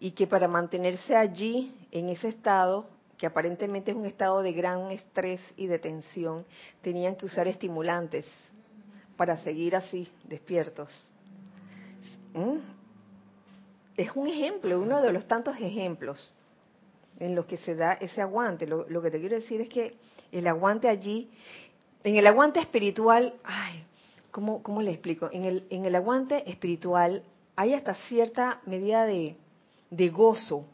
[0.00, 2.84] y que para mantenerse allí en ese estado,
[3.16, 6.44] que aparentemente es un estado de gran estrés y de tensión,
[6.82, 8.28] tenían que usar estimulantes
[9.16, 10.90] para seguir así despiertos.
[12.34, 12.58] ¿Mm?
[13.96, 16.32] es un ejemplo, uno de los tantos ejemplos
[17.18, 18.66] en los que se da ese aguante.
[18.66, 19.96] Lo, que te quiero decir es que
[20.32, 21.30] el aguante allí,
[22.04, 23.84] en el aguante espiritual, ay,
[24.30, 25.28] ¿cómo, cómo le explico?
[25.32, 27.22] En el, en el aguante espiritual
[27.56, 29.36] hay hasta cierta medida de,
[29.90, 30.64] de gozo.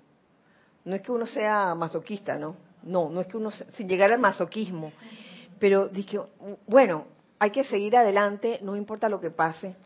[0.84, 2.56] No es que uno sea masoquista, ¿no?
[2.82, 4.92] No, no es que uno, sin llegar al masoquismo,
[5.58, 6.20] pero dije,
[6.66, 7.06] bueno,
[7.38, 9.76] hay que seguir adelante, no importa lo que pase,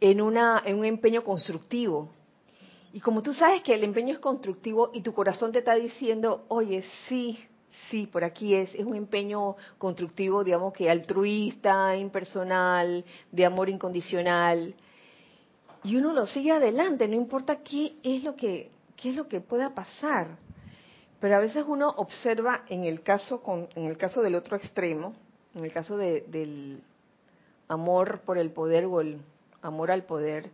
[0.00, 2.10] en, una, en un empeño constructivo,
[2.92, 6.44] y como tú sabes que el empeño es constructivo y tu corazón te está diciendo,
[6.48, 7.38] oye, sí,
[7.90, 14.74] sí, por aquí es, es un empeño constructivo, digamos que altruista, impersonal, de amor incondicional.
[15.84, 18.70] Y uno lo sigue adelante, no importa qué es lo que,
[19.02, 20.36] es lo que pueda pasar.
[21.18, 25.14] Pero a veces uno observa en el caso, con, en el caso del otro extremo,
[25.54, 26.82] en el caso de, del
[27.68, 29.18] amor por el poder o el
[29.62, 30.50] amor al poder,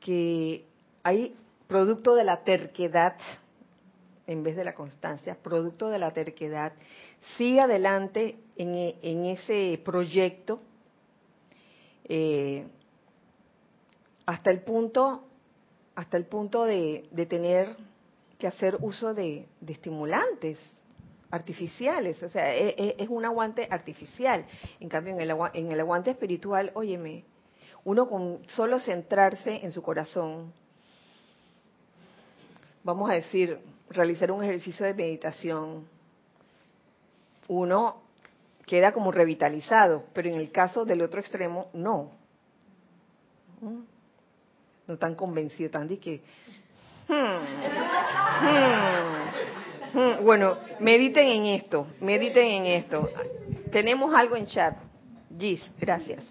[0.00, 0.67] que
[1.08, 1.34] hay
[1.66, 3.16] producto de la terquedad,
[4.26, 6.74] en vez de la constancia, producto de la terquedad,
[7.38, 10.60] sigue adelante en, ese proyecto
[12.04, 12.66] eh,
[14.26, 15.24] hasta el punto,
[15.94, 17.74] hasta el punto de, tener
[18.38, 20.58] que hacer uso de, estimulantes,
[21.30, 24.44] artificiales, o sea, e, e, es, un aguante artificial.
[24.78, 27.24] En cambio, en el, en el aguante espiritual, óyeme,
[27.84, 30.52] uno con solo centrarse en su corazón,
[32.88, 33.58] vamos a decir,
[33.90, 35.86] realizar un ejercicio de meditación,
[37.46, 38.00] uno
[38.64, 42.12] queda como revitalizado, pero en el caso del otro extremo, no.
[44.86, 46.22] No tan convencido, tan de que...
[47.08, 47.42] Hmm,
[49.92, 50.24] hmm, hmm.
[50.24, 53.10] Bueno, mediten en esto, mediten en esto.
[53.70, 54.78] Tenemos algo en chat.
[55.38, 56.24] Gis, gracias.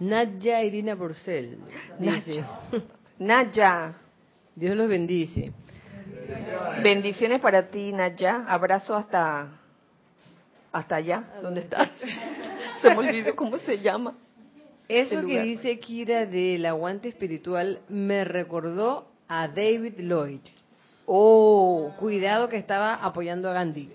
[0.00, 1.60] Nadja Irina Porcel
[2.00, 2.44] dice.
[3.20, 4.00] Nadja.
[4.56, 5.52] Dios los bendice.
[6.82, 8.44] Bendiciones para ti, Nadja.
[8.48, 9.48] Abrazo hasta
[10.74, 11.88] hasta allá, ¿dónde estás?
[12.82, 14.14] se me olvidó cómo se llama.
[14.88, 20.40] Eso que dice Kira del aguante espiritual me recordó a David Lloyd.
[21.06, 23.90] Oh, cuidado que estaba apoyando a Gandhi.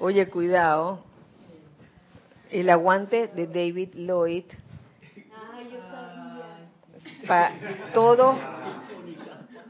[0.00, 1.02] Oye, cuidado.
[2.50, 4.44] El aguante de David Lloyd.
[7.26, 7.52] Para
[7.94, 8.36] todo,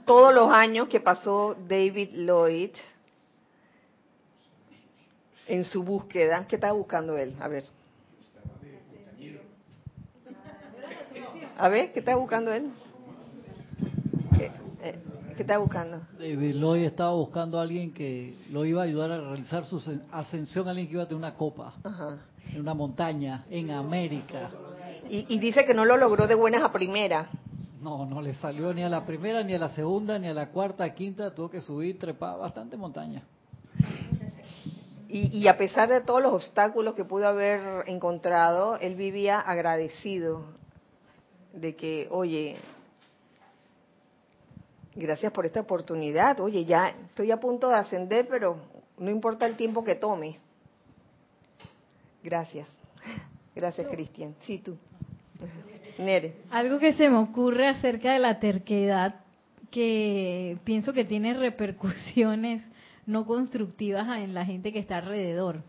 [0.04, 2.70] todos los años que pasó David Lloyd
[5.46, 6.46] en su búsqueda.
[6.48, 7.36] ¿Qué estaba buscando él?
[7.40, 7.64] A ver.
[11.58, 12.70] A ver, ¿qué está buscando él?
[14.36, 14.50] ¿Qué,
[14.82, 14.98] eh,
[15.38, 16.00] está buscando?
[16.18, 19.80] David Lloyd estaba buscando a alguien que lo iba a ayudar a realizar su
[20.10, 21.74] ascensión, alguien que iba a tener una copa
[22.52, 24.50] en una montaña en América.
[25.08, 27.28] Y, y dice que no lo logró de buenas a primera.
[27.82, 30.50] No, no le salió ni a la primera, ni a la segunda, ni a la
[30.50, 33.24] cuarta, quinta, tuvo que subir, trepar bastante montaña.
[35.08, 40.46] Y, a pesar de todos los obstáculos que pudo haber encontrado, él vivía agradecido
[41.52, 42.56] de que, oye,
[44.94, 48.56] gracias por esta oportunidad, oye, ya estoy a punto de ascender, pero
[48.96, 50.38] no importa el tiempo que tome.
[52.22, 52.68] Gracias.
[53.54, 54.34] Gracias, Cristian.
[54.46, 54.78] Sí, tú.
[56.50, 59.16] Algo que se me ocurre acerca de la terquedad,
[59.70, 62.62] que pienso que tiene repercusiones
[63.06, 65.62] no constructivas en la gente que está alrededor.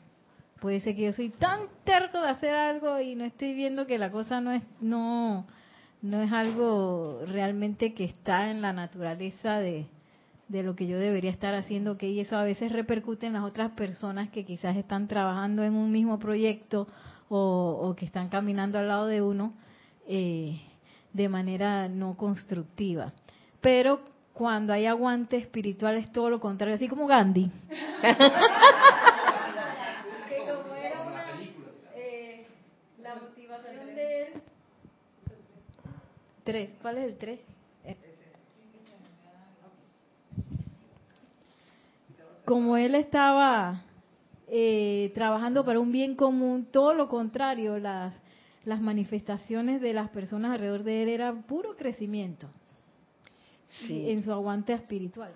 [0.61, 3.97] Puede ser que yo soy tan terco de hacer algo y no estoy viendo que
[3.97, 5.45] la cosa no es no
[6.01, 9.87] no es algo realmente que está en la naturaleza de,
[10.49, 13.43] de lo que yo debería estar haciendo, que y eso a veces repercute en las
[13.43, 16.87] otras personas que quizás están trabajando en un mismo proyecto
[17.29, 19.53] o, que están caminando al lado de uno
[20.07, 20.61] eh,
[21.11, 23.13] de manera no constructiva.
[23.61, 24.01] Pero
[24.33, 27.49] cuando hay aguante espiritual es todo lo contrario, así como Gandhi.
[31.95, 32.45] Eh,
[33.01, 34.33] la motivación de él.
[36.43, 37.39] Tres, ¿cuál es el tres?
[42.45, 43.83] Como él estaba
[44.47, 48.13] eh, trabajando para un bien común, todo lo contrario, las,
[48.65, 52.47] las manifestaciones de las personas alrededor de él era puro crecimiento
[53.89, 55.33] en su aguante espiritual.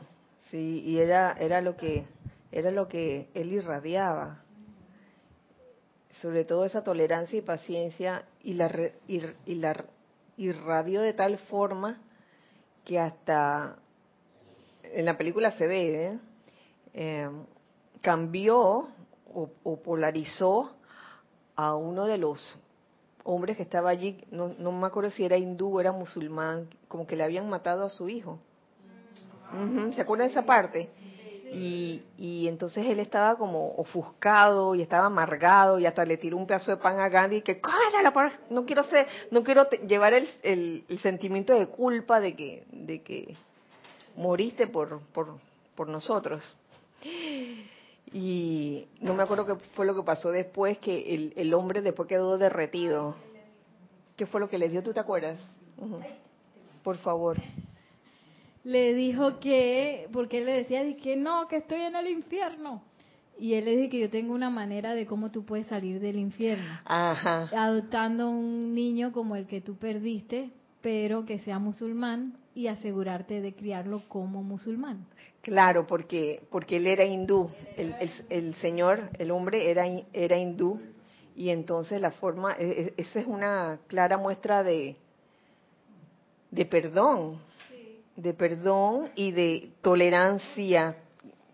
[0.49, 2.05] Sí, y era era lo que
[2.51, 4.43] era lo que él irradiaba.
[6.21, 8.71] Sobre todo esa tolerancia y paciencia y la
[9.07, 9.85] y, la
[10.37, 11.99] irradió de tal forma
[12.85, 13.77] que hasta
[14.83, 16.19] en la película se ve, ¿eh?
[16.93, 17.43] Em,
[18.01, 18.87] cambió
[19.33, 20.77] o, o, polarizó
[21.55, 22.57] a uno de los
[23.27, 27.05] hombres que estaba allí, no, no me acuerdo si era hindú o era musulmán, como
[27.05, 28.39] que le habían matado a su hijo.
[29.93, 30.89] ¿Se acuerda de esa parte?
[31.51, 36.45] Y, y entonces él estaba como ofuscado y estaba amargado y hasta le tiró un
[36.45, 40.83] pedazo de pan a Gandhi que cállala, no quiero ser, no quiero llevar el, el,
[40.89, 43.37] el, sentimiento de culpa de que, de que
[44.17, 45.37] moriste por, por,
[45.75, 46.43] por nosotros.
[48.13, 52.07] Y no me acuerdo qué fue lo que pasó después, que el, el hombre después
[52.07, 53.15] quedó derretido.
[54.15, 54.81] ¿Qué fue lo que le dio?
[54.81, 55.39] ¿Tú te acuerdas?
[56.83, 57.37] Por favor.
[58.63, 62.81] Le dijo que, porque él le decía que no, que estoy en el infierno.
[63.39, 66.17] Y él le dijo que yo tengo una manera de cómo tú puedes salir del
[66.17, 66.65] infierno.
[66.85, 67.49] Ajá.
[67.55, 70.49] Adoptando un niño como el que tú perdiste,
[70.81, 75.05] pero que sea musulmán y asegurarte de criarlo como musulmán.
[75.41, 77.93] Claro, porque porque él era hindú, el,
[78.29, 80.81] el, señor, el hombre era era hindú.
[81.35, 84.95] Y entonces la forma e, e, esa es una clara muestra de
[86.49, 87.39] de perdón,
[88.15, 90.97] de perdón y de tolerancia,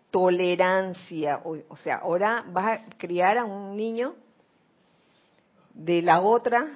[0.10, 4.16] tolerancia, o, o sea, ahora vas a criar a un niño
[5.74, 6.72] de la otra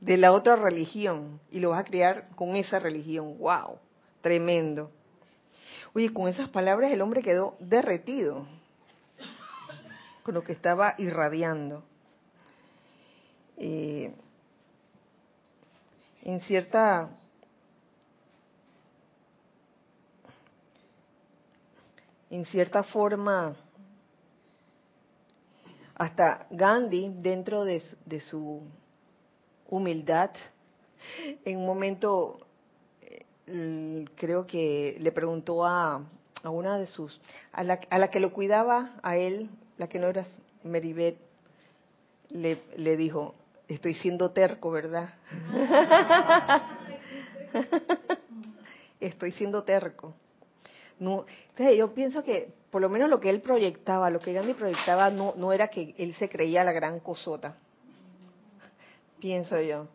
[0.00, 3.38] de la otra religión y lo vas a criar con esa religión.
[3.38, 3.78] ¡Wow!
[4.20, 4.90] Tremendo.
[5.94, 8.46] Oye, con esas palabras el hombre quedó derretido
[10.22, 11.82] con lo que estaba irradiando.
[13.56, 14.14] Eh,
[16.22, 17.08] en cierta
[22.30, 23.56] en cierta forma
[25.94, 28.62] hasta Gandhi dentro de, de su
[29.68, 30.30] humildad
[31.44, 32.40] en un momento
[34.16, 36.02] creo que le preguntó a,
[36.42, 37.20] a una de sus,
[37.52, 39.48] a la, a la, que lo cuidaba a él,
[39.78, 40.26] la que no era
[40.64, 41.16] Meribet,
[42.30, 43.34] le, le dijo,
[43.68, 45.14] estoy siendo terco, ¿verdad?
[49.00, 50.14] estoy siendo terco.
[50.98, 54.54] No, entonces yo pienso que por lo menos lo que él proyectaba, lo que Gandhi
[54.54, 57.56] proyectaba, no, no era que él se creía la gran cosota.
[59.20, 59.86] Pienso yo.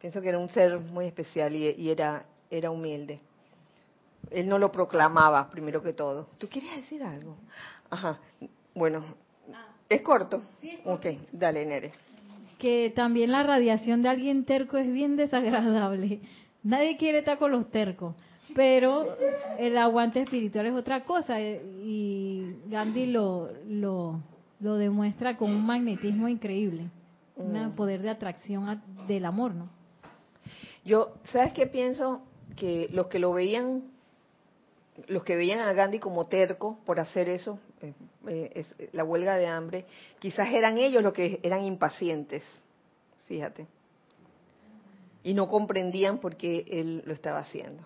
[0.00, 3.18] Pienso que era un ser muy especial y, y era era humilde.
[4.30, 6.28] Él no lo proclamaba, primero que todo.
[6.38, 7.36] ¿Tú quieres decir algo?
[7.90, 8.18] Ajá.
[8.74, 9.02] Bueno,
[9.88, 10.42] ¿es corto?
[10.60, 11.92] Sí, Ok, dale, Nere.
[12.58, 16.20] Que también la radiación de alguien terco es bien desagradable.
[16.62, 18.14] Nadie quiere estar con los tercos,
[18.54, 19.16] pero
[19.58, 24.20] el aguante espiritual es otra cosa y Gandhi lo, lo,
[24.60, 26.84] lo demuestra con un magnetismo increíble,
[27.36, 27.74] un mm.
[27.74, 29.68] poder de atracción del amor, ¿no?
[30.84, 32.22] Yo, ¿sabes qué pienso?
[32.54, 33.84] que los que lo veían,
[35.08, 37.94] los que veían a Gandhi como terco por hacer eso, eh,
[38.28, 39.86] eh, eh, la huelga de hambre,
[40.18, 42.42] quizás eran ellos los que eran impacientes,
[43.26, 43.66] fíjate,
[45.22, 47.82] y no comprendían por qué él lo estaba haciendo.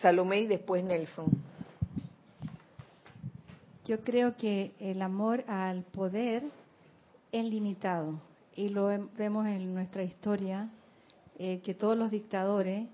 [0.00, 1.26] Salomé y después Nelson.
[3.84, 6.44] Yo creo que el amor al poder
[7.32, 8.20] es limitado
[8.54, 10.68] y lo vemos en nuestra historia
[11.38, 12.86] eh, que todos los dictadores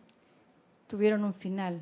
[0.87, 1.81] tuvieron un final.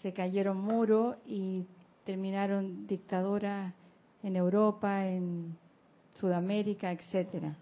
[0.00, 1.66] Se cayeron muros y
[2.04, 3.74] terminaron dictaduras
[4.22, 5.56] en Europa, en
[6.18, 7.54] Sudamérica, etcétera.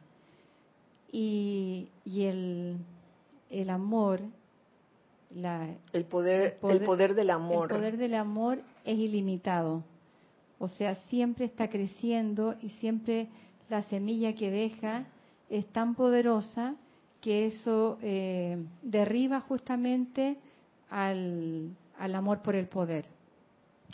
[1.11, 2.77] Y, y el,
[3.51, 4.21] el amor,
[5.35, 7.71] la, el, poder, el, poder, del amor.
[7.71, 9.83] El poder del amor es ilimitado.
[10.61, 13.29] O sea, siempre está creciendo y siempre
[13.73, 15.07] la semilla que deja
[15.49, 16.75] es tan poderosa
[17.23, 20.37] que eso eh, derriba justamente
[20.91, 23.07] al, amor por el poder.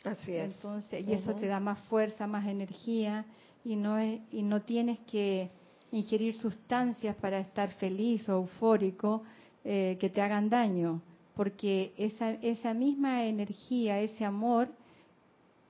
[0.03, 0.53] Así es.
[0.53, 3.25] Entonces, y eso te da más fuerza, más energía
[3.65, 5.49] y no y no tienes que
[5.93, 9.23] ingerir sustancias para estar feliz o eufórico
[9.65, 11.01] eh, que te hagan daño,
[11.37, 14.69] porque esa esa misma energía, ese amor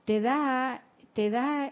[0.05, 0.81] te da
[1.13, 1.71] te da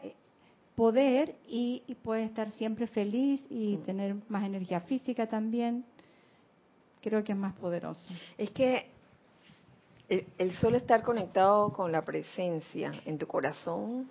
[0.77, 3.81] poder y, puede estar siempre feliz y mm.
[3.81, 5.83] tener más energía física también.
[7.01, 8.13] Creo que es más poderoso.
[8.37, 8.87] Es que
[10.07, 14.07] el, solo estar conectado con la presencia en tu corazón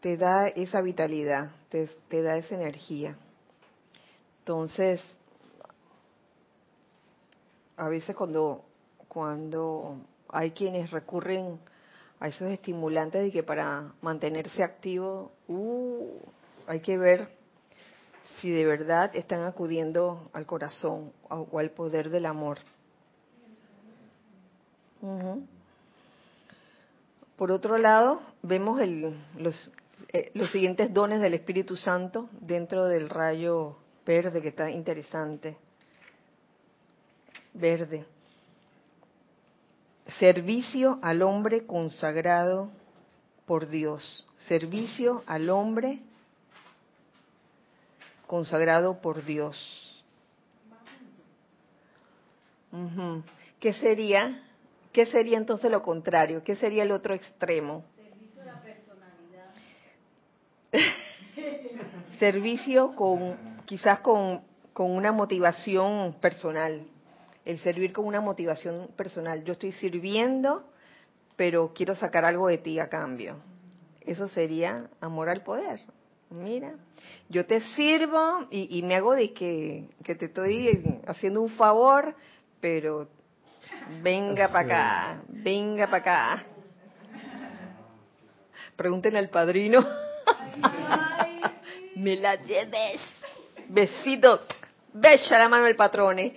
[0.00, 3.16] te da esa vitalidad, te, te da esa energía.
[4.40, 5.00] Entonces,
[7.76, 8.64] a veces cuando,
[9.06, 11.60] cuando hay quienes recurren
[12.22, 16.20] a esos estimulantes de que para mantenerse activo, uh,
[16.68, 17.26] hay que ver
[18.38, 22.58] si de verdad están acudiendo al corazón o al poder del amor.
[27.36, 28.80] Por otro lado, vemos
[29.36, 29.72] los,
[30.12, 35.56] eh, los siguientes dones del Espíritu Santo dentro del rayo verde, que está interesante.
[37.52, 38.06] Verde
[40.18, 42.68] servicio al hombre consagrado
[43.46, 46.00] por Dios, servicio al hombre
[48.26, 49.56] consagrado por Dios.
[53.60, 54.42] ¿Qué sería?
[54.92, 56.42] ¿Qué sería entonces lo contrario?
[56.42, 57.84] ¿Qué sería el otro extremo?
[57.96, 59.50] Servicio a la personalidad.
[62.18, 63.36] Servicio con
[63.66, 64.42] quizás con,
[64.72, 66.86] con una motivación personal
[67.44, 69.44] el servir con una motivación personal.
[69.44, 70.64] Yo estoy sirviendo,
[71.36, 73.36] pero quiero sacar algo de ti a cambio.
[74.00, 75.80] Eso sería amor al poder.
[76.30, 76.74] Mira,
[77.28, 82.14] yo te sirvo y, me hago de que, que, te estoy haciendo un favor,
[82.58, 83.08] pero
[84.02, 86.46] venga para acá, venga para acá.
[88.76, 89.86] Pregúntenle al padrino.
[91.96, 93.00] me la debes.
[93.68, 94.40] Besito.
[94.94, 96.34] Becha la mano el patrone.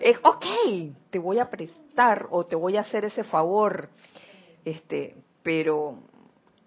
[0.00, 0.44] es, ok,
[1.10, 3.88] te voy a prestar o te voy a hacer ese favor.
[4.64, 5.98] Este, pero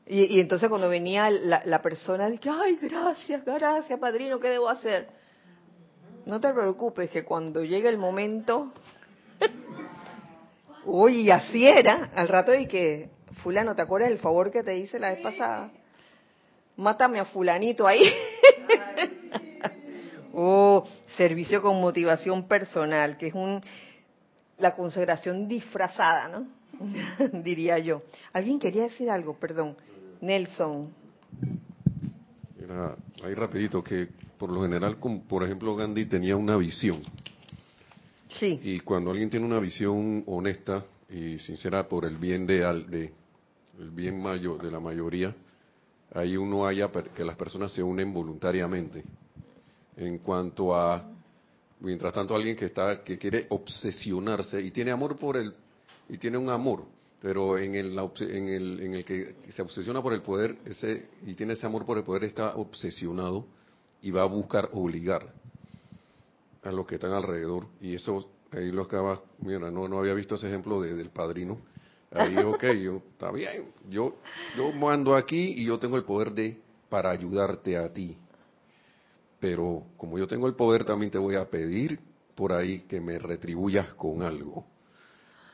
[0.06, 5.08] y, entonces cuando venía la, la persona, dije, ay, gracias, gracias, padrino, ¿qué debo hacer?
[6.26, 8.72] No te preocupes, que cuando llegue el momento,
[10.86, 12.10] Uy, así era.
[12.16, 13.10] Al rato y que,
[13.44, 15.72] fulano, ¿te acuerdas del favor que te hice la vez pasada?
[16.78, 18.04] Mátame a fulanito ahí.
[20.34, 23.62] oh, servicio con motivación personal, que es un
[24.62, 26.48] la consagración disfrazada, ¿no?
[27.44, 28.02] Diría yo.
[28.32, 29.36] ¿Alguien quería decir algo?
[29.36, 29.76] Perdón.
[30.22, 30.90] Nelson.
[32.58, 34.08] Era ahí rapidito que
[34.38, 34.98] por lo general,
[35.28, 37.02] por ejemplo, Gandhi tenía una visión.
[38.30, 38.60] Sí.
[38.64, 43.14] Y cuando alguien tiene una visión honesta y sincera por el bien de, de
[43.80, 45.36] el bien mayor de la mayoría,
[46.14, 49.04] ahí uno haya que las personas se unen voluntariamente.
[49.98, 51.04] En cuanto a
[51.82, 55.54] mientras tanto alguien que está que quiere obsesionarse y tiene amor por el
[56.10, 56.86] y tiene un amor
[57.22, 61.34] pero en el, en el, en el que se obsesiona por el poder ese y
[61.34, 63.46] tiene ese amor por el poder está obsesionado
[64.02, 65.34] y va a buscar obligar
[66.64, 70.36] a los que están alrededor y eso ahí lo acaba mira no no había visto
[70.36, 71.58] ese ejemplo de, del padrino
[72.12, 74.16] ahí ok yo está bien yo
[74.58, 76.60] yo mando aquí y yo tengo el poder de
[76.90, 78.18] para ayudarte a ti
[79.40, 82.00] pero como yo tengo el poder también te voy a pedir
[82.36, 84.66] por ahí que me retribuyas con algo.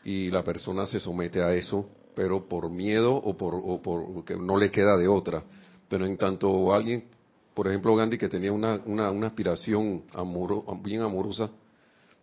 [0.04, 4.36] Y la persona se somete a eso, pero por miedo o por, o por que
[4.36, 5.44] no le queda de otra.
[5.90, 7.06] Pero en tanto alguien,
[7.54, 11.50] por ejemplo Gandhi, que tenía una, una, una aspiración amoro, bien amorosa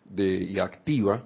[0.04, 1.24] de, y activa,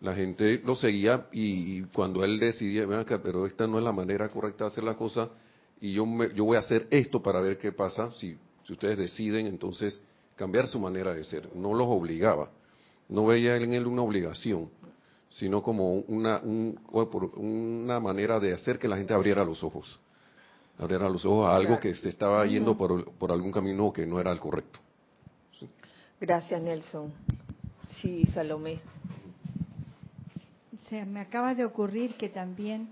[0.00, 4.28] la gente lo seguía y, cuando él decidía, acá, pero esta no es la manera
[4.28, 5.30] correcta de hacer la cosa
[5.80, 8.36] y yo, me, yo voy a hacer esto para ver qué pasa, si
[8.68, 9.98] si ustedes deciden entonces
[10.36, 12.50] cambiar su manera de ser, no los obligaba,
[13.08, 14.68] no veía en él una obligación,
[15.30, 19.98] sino como una, una manera de hacer que la gente abriera los ojos,
[20.76, 24.20] abriera los ojos a algo que se estaba yendo por, por algún camino que no
[24.20, 24.80] era el correcto.
[26.20, 27.10] Gracias, Nelson.
[28.02, 28.80] Sí, Salomé.
[30.88, 32.88] O sea, me acaba de ocurrir que también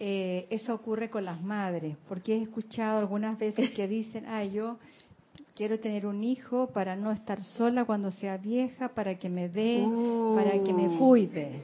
[0.00, 4.78] eh, eso ocurre con las madres, porque he escuchado algunas veces que dicen, ah, yo
[5.54, 9.86] quiero tener un hijo para no estar sola cuando sea vieja, para que me dé,
[10.34, 10.98] para que me uh.
[10.98, 11.60] cuide.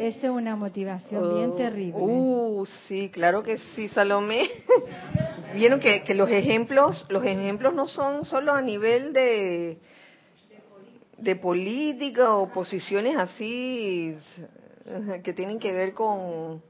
[0.00, 1.54] Esa es una motivación bien oh.
[1.54, 2.00] terrible.
[2.00, 4.50] Uh, sí, claro que sí, Salomé.
[5.54, 9.78] Vieron que, que los ejemplos, los ejemplos no son solo a nivel de
[11.18, 14.16] de política o posiciones así
[15.22, 16.62] que tienen que ver con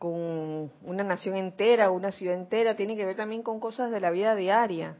[0.00, 4.10] con una nación entera, una ciudad entera, tiene que ver también con cosas de la
[4.10, 4.96] vida diaria.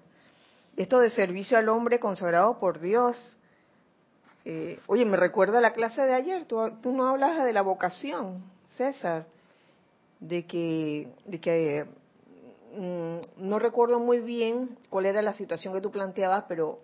[0.77, 3.16] Esto de servicio al hombre consagrado por Dios.
[4.45, 8.45] Eh, oye, me recuerda la clase de ayer, tú, no hablas de la vocación,
[8.77, 9.25] César,
[10.21, 11.87] de que, de que
[12.77, 16.79] mm, no recuerdo muy bien cuál era la situación que tú planteabas, pero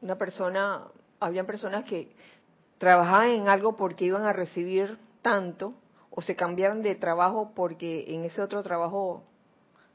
[0.00, 0.86] una persona,
[1.20, 2.10] habían personas que
[2.78, 5.74] trabajaban en algo porque iban a recibir tanto,
[6.10, 9.24] o se cambiaron de trabajo porque en ese otro trabajo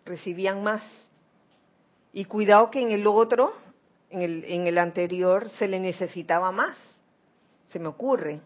[0.05, 0.81] recibían más.
[2.13, 3.53] Y cuidado que en el otro,
[4.09, 6.77] en el, en el anterior, se le necesitaba más.
[7.71, 8.41] Se me ocurre.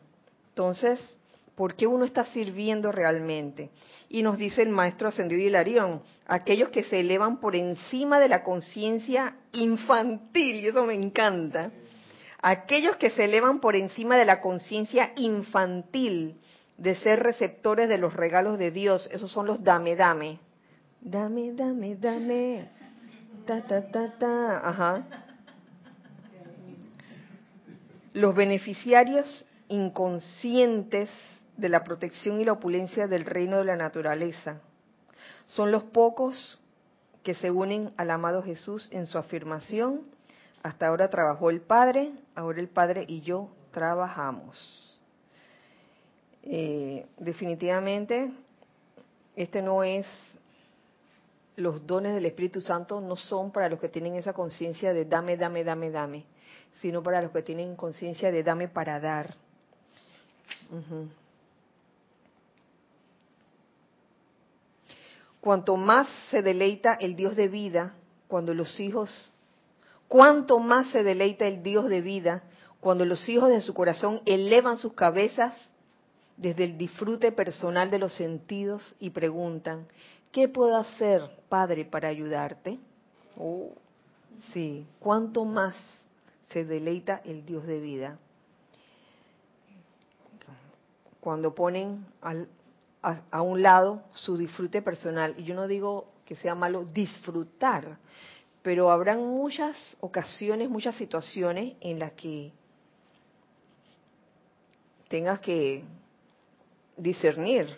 [0.49, 1.19] Entonces,
[1.57, 3.71] ¿por qué uno está sirviendo realmente?
[4.09, 8.43] Y nos dice el maestro ascendido Hilarión, aquellos que se elevan por encima de la
[8.43, 11.71] conciencia infantil, y eso me encanta,
[12.43, 16.35] aquellos que se elevan por encima de la conciencia infantil,
[16.77, 19.09] de ser receptores de los regalos de Dios.
[19.11, 20.39] Esos son los dame, dame.
[21.01, 22.69] Dame, dame, dame.
[23.47, 24.61] Ta, ta, ta, ta.
[24.63, 25.07] Ajá.
[28.13, 31.09] Los beneficiarios inconscientes
[31.57, 34.61] de la protección y la opulencia del reino de la naturaleza
[35.47, 36.59] son los pocos
[37.23, 40.01] que se unen al amado Jesús en su afirmación.
[40.63, 45.01] Hasta ahora trabajó el Padre, ahora el Padre y yo trabajamos.
[46.43, 48.31] Eh, definitivamente,
[49.35, 50.05] este no es,
[51.55, 55.37] los dones del Espíritu Santo no son para los que tienen esa conciencia de dame,
[55.37, 56.25] dame, dame, dame,
[56.81, 59.35] sino para los que tienen conciencia de dame para dar.
[65.47, 67.93] Cuanto más se deleita el Dios de vida,
[68.27, 69.31] cuando los hijos,
[70.09, 72.43] cuanto más se deleita el Dios de vida,
[72.81, 75.53] cuando los hijos de su corazón elevan sus cabezas
[76.35, 79.87] desde el disfrute personal de los sentidos y preguntan,
[80.33, 82.77] ¿qué puedo hacer, Padre, para ayudarte?
[83.39, 83.71] Oh,
[84.51, 85.77] sí, ¿cuánto más
[86.49, 88.19] se deleita el Dios de vida?
[91.21, 92.05] Cuando ponen
[93.01, 97.97] a, un lado su disfrute personal, y yo no digo que sea malo disfrutar,
[98.61, 102.51] pero habrán muchas ocasiones, muchas situaciones en las que
[105.07, 105.83] tengas que
[106.97, 107.77] discernir.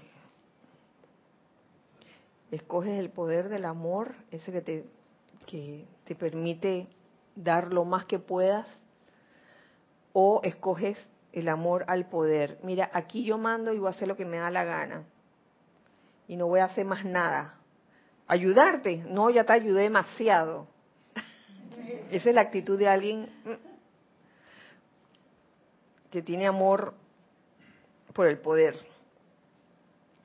[2.49, 4.85] Escoges el poder del amor, ese que te,
[5.45, 6.87] que te permite
[7.35, 8.67] dar lo más que puedas,
[10.11, 10.97] o escoges
[11.31, 12.59] el amor al poder.
[12.63, 15.03] Mira, aquí yo mando y voy a hacer lo que me da la gana.
[16.27, 17.55] Y no voy a hacer más nada.
[18.27, 20.67] Ayudarte, no, ya te ayudé demasiado.
[22.11, 23.69] Esa es la actitud de alguien mm,
[26.11, 26.93] que tiene amor
[28.13, 28.75] por el poder.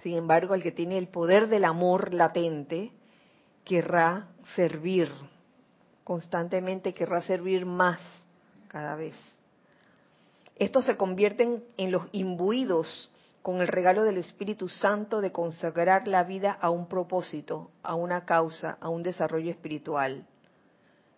[0.02, 2.92] Sin embargo, el que tiene el poder del amor latente
[3.64, 5.10] querrá servir
[6.04, 7.98] constantemente, querrá servir más
[8.68, 9.16] cada vez.
[10.56, 13.10] Estos se convierten en los imbuidos
[13.42, 18.24] con el regalo del Espíritu Santo de consagrar la vida a un propósito, a una
[18.24, 20.24] causa, a un desarrollo espiritual.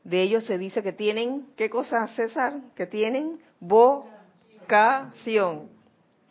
[0.02, 2.54] De ellos se dice que tienen, ¿qué cosa, César?
[2.74, 5.68] Que tienen vocación.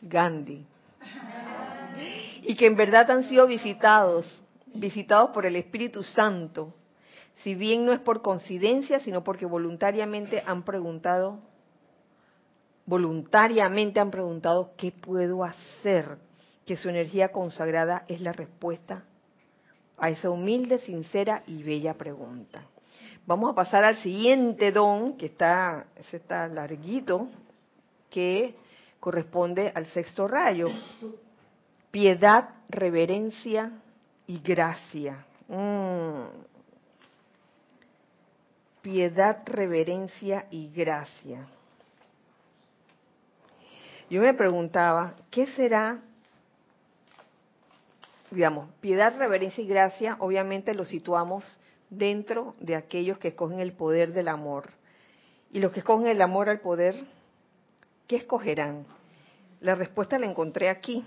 [0.01, 0.65] Gandhi.
[2.41, 4.25] Y que en verdad han sido visitados,
[4.73, 6.73] visitados por el Espíritu Santo,
[7.43, 11.39] si bien no es por coincidencia, sino porque voluntariamente han preguntado
[12.85, 16.17] voluntariamente han preguntado, ¿qué puedo hacer?
[16.65, 19.03] Que su energía consagrada es la respuesta
[19.97, 22.63] a esa humilde, sincera y bella pregunta.
[23.25, 27.27] Vamos a pasar al siguiente don, que está, ese está larguito,
[28.09, 28.55] que
[28.99, 30.67] corresponde al sexto rayo.
[31.91, 33.71] Piedad, reverencia
[34.27, 35.25] y gracia.
[35.47, 36.25] Mm.
[38.81, 41.47] Piedad, reverencia y gracia.
[44.09, 45.99] Yo me preguntaba, ¿qué será,
[48.29, 50.15] digamos, piedad, reverencia y gracia?
[50.19, 54.69] Obviamente lo situamos dentro de aquellos que escogen el poder del amor.
[55.49, 56.95] Y los que escogen el amor al poder,
[58.07, 58.85] ¿qué escogerán?
[59.59, 61.03] La respuesta la encontré aquí,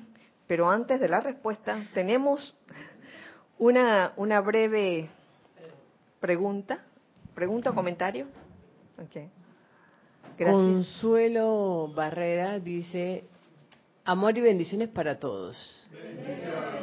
[0.48, 2.56] pero antes de la respuesta tenemos
[3.58, 5.08] una, una breve
[6.18, 6.84] pregunta,
[7.34, 8.26] pregunta o comentario.
[9.06, 9.30] Okay.
[10.38, 13.24] Consuelo Barrera dice,
[14.04, 15.88] amor y bendiciones para todos.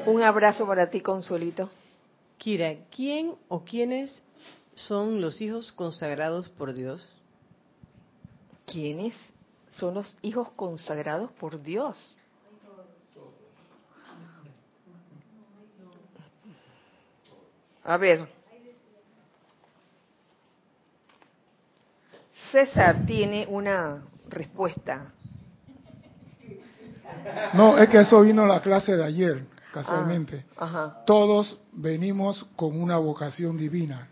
[0.06, 1.70] Un abrazo para ti, Consuelito.
[2.38, 4.22] Kira, ¿quién o quiénes
[4.76, 7.08] son los hijos consagrados por Dios?
[8.66, 9.16] ¿Quiénes
[9.70, 12.22] son los hijos consagrados por Dios?
[17.84, 18.28] A ver,
[22.56, 25.12] César tiene una respuesta.
[27.54, 30.46] No, es que eso vino en la clase de ayer, casualmente.
[30.58, 34.08] Ah, todos venimos con una vocación divina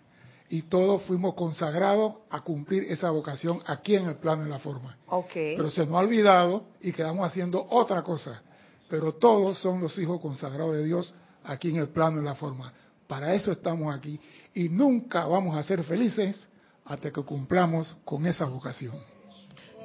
[0.49, 4.97] y todos fuimos consagrados a cumplir esa vocación aquí en el plano de la forma.
[5.07, 5.55] Okay.
[5.55, 8.41] Pero se nos ha olvidado y quedamos haciendo otra cosa.
[8.89, 11.15] Pero todos son los hijos consagrados de Dios
[11.45, 12.73] aquí en el plano de la forma.
[13.07, 14.19] Para eso estamos aquí
[14.53, 16.49] y nunca vamos a ser felices
[16.86, 18.95] hasta que cumplamos con esa vocación.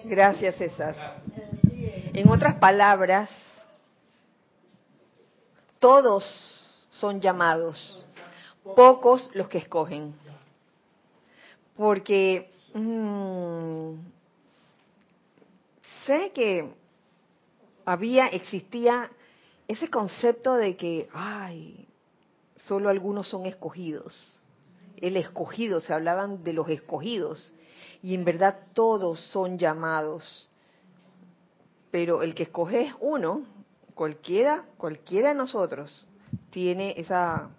[0.04, 1.22] Gracias, César.
[2.12, 3.28] En otras palabras,
[5.78, 6.24] todos
[6.90, 8.04] son llamados,
[8.76, 10.14] pocos los que escogen.
[11.76, 13.94] Porque mm,
[16.06, 16.72] sé que
[17.84, 19.10] había, existía
[19.68, 21.86] ese concepto de que, ay,
[22.56, 24.42] solo algunos son escogidos
[25.02, 27.54] el escogido, se hablaban de los escogidos,
[28.02, 30.48] y en verdad todos son llamados,
[31.90, 33.44] pero el que escoge es uno,
[33.94, 36.06] cualquiera, cualquiera de nosotros
[36.50, 37.50] tiene esa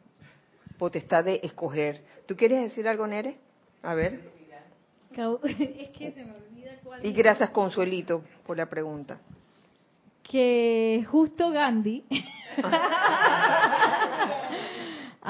[0.78, 2.04] potestad de escoger.
[2.26, 3.38] ¿Tú quieres decir algo, Nere?
[3.84, 4.20] A ver.
[5.12, 9.20] Es que se me olvida cuál y gracias, Consuelito, por la pregunta.
[10.24, 12.06] Que justo Gandhi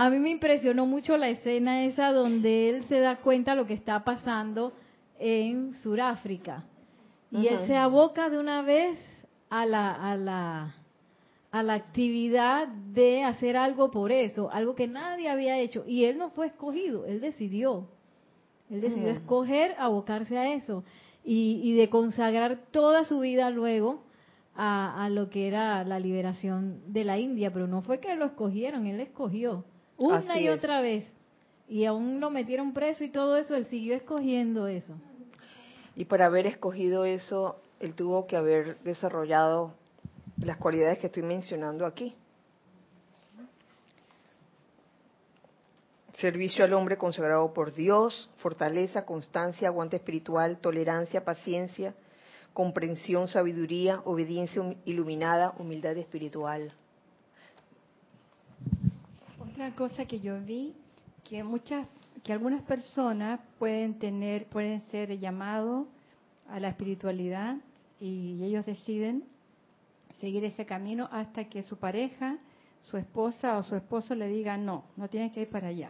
[0.02, 3.66] A mí me impresionó mucho la escena esa donde él se da cuenta de lo
[3.66, 4.72] que está pasando
[5.20, 6.64] en Sudáfrica.
[7.32, 8.98] Y él se aboca de una vez
[9.50, 10.76] a la, a la,
[11.52, 15.84] a la actividad de hacer algo por eso, algo que nadie había hecho.
[15.86, 17.90] Y él no fue escogido, él decidió.
[18.70, 20.86] Él decidió escoger abocarse a eso
[21.26, 24.06] y, y, de consagrar toda su vida luego
[24.56, 27.52] a, a, lo que era la liberación de la India.
[27.52, 29.66] Pero no fue que lo escogieron, él escogió.
[30.00, 31.06] Una y otra vez.
[31.68, 34.96] Y aún lo metieron preso y todo eso, él siguió escogiendo eso.
[35.96, 39.74] Y para haber escogido eso, él tuvo que haber desarrollado
[40.38, 42.16] las cualidades que estoy mencionando aquí.
[46.16, 51.94] Servicio al hombre consagrado por Dios, fortaleza, constancia, aguante espiritual, tolerancia, paciencia,
[52.54, 56.74] comprensión, sabiduría, obediencia iluminada, humildad espiritual.
[59.60, 60.74] Otra cosa que yo vi,
[61.26, 61.86] que muchas,
[62.24, 65.86] que algunas personas pueden tener, pueden ser llamados
[66.48, 67.58] a la espiritualidad
[68.00, 69.26] y ellos deciden
[70.22, 72.38] seguir ese camino hasta que su pareja,
[72.84, 75.90] su esposa o su esposo le diga no, no tienes que ir para allá.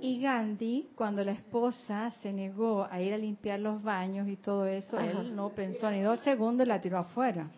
[0.00, 4.64] Y Gandhi, cuando la esposa se negó a ir a limpiar los baños y todo
[4.64, 7.50] eso, él no pensó ni dos segundos y la tiró afuera.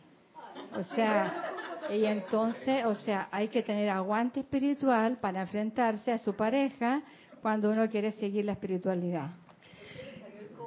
[0.75, 1.53] O sea,
[1.91, 7.03] y entonces, o sea, hay que tener aguante espiritual para enfrentarse a su pareja
[7.43, 9.31] cuando uno quiere seguir la espiritualidad.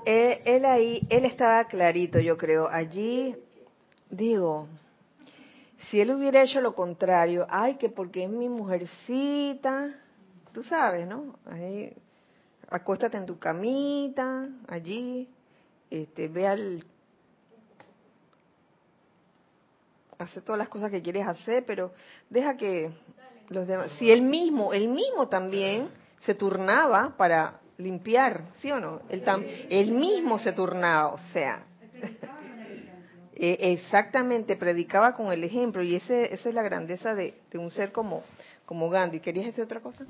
[0.06, 2.68] Él, él ahí, él estaba clarito, yo creo.
[2.68, 3.36] Allí,
[4.10, 4.68] digo,
[5.90, 9.94] si él hubiera hecho lo contrario, ay, que porque es mi mujercita,
[10.52, 11.36] tú sabes, ¿no?
[11.46, 11.94] Ahí,
[12.70, 15.30] acuéstate en tu camita, allí,
[15.90, 16.84] este, ve al...
[20.24, 21.94] Hace todas las cosas que quieres hacer, pero
[22.30, 22.92] deja que
[23.50, 23.92] los demás...
[24.00, 25.90] Si él mismo, él mismo también
[26.22, 29.02] se turnaba para limpiar, ¿sí o no?
[29.10, 31.64] Él, tam, él mismo se turnaba, o sea...
[33.36, 37.72] Eh, exactamente, predicaba con el ejemplo y ese, esa es la grandeza de, de un
[37.72, 38.22] ser como,
[38.64, 39.22] como Gandhi.
[39.22, 40.06] ¿Querías decir otra cosa?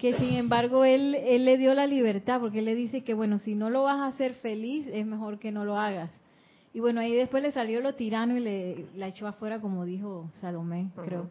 [0.00, 3.38] que sin embargo él, él le dio la libertad porque él le dice que bueno,
[3.38, 6.10] si no lo vas a hacer feliz, es mejor que no lo hagas.
[6.72, 10.30] Y bueno, ahí después le salió lo tirano y le la echó afuera como dijo
[10.40, 11.28] Salomé, creo.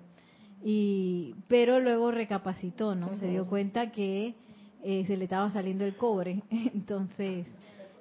[0.63, 3.15] Y pero luego recapacitó, ¿no?
[3.17, 4.35] Se dio cuenta que
[4.83, 6.43] eh, se le estaba saliendo el cobre.
[6.49, 7.45] Entonces,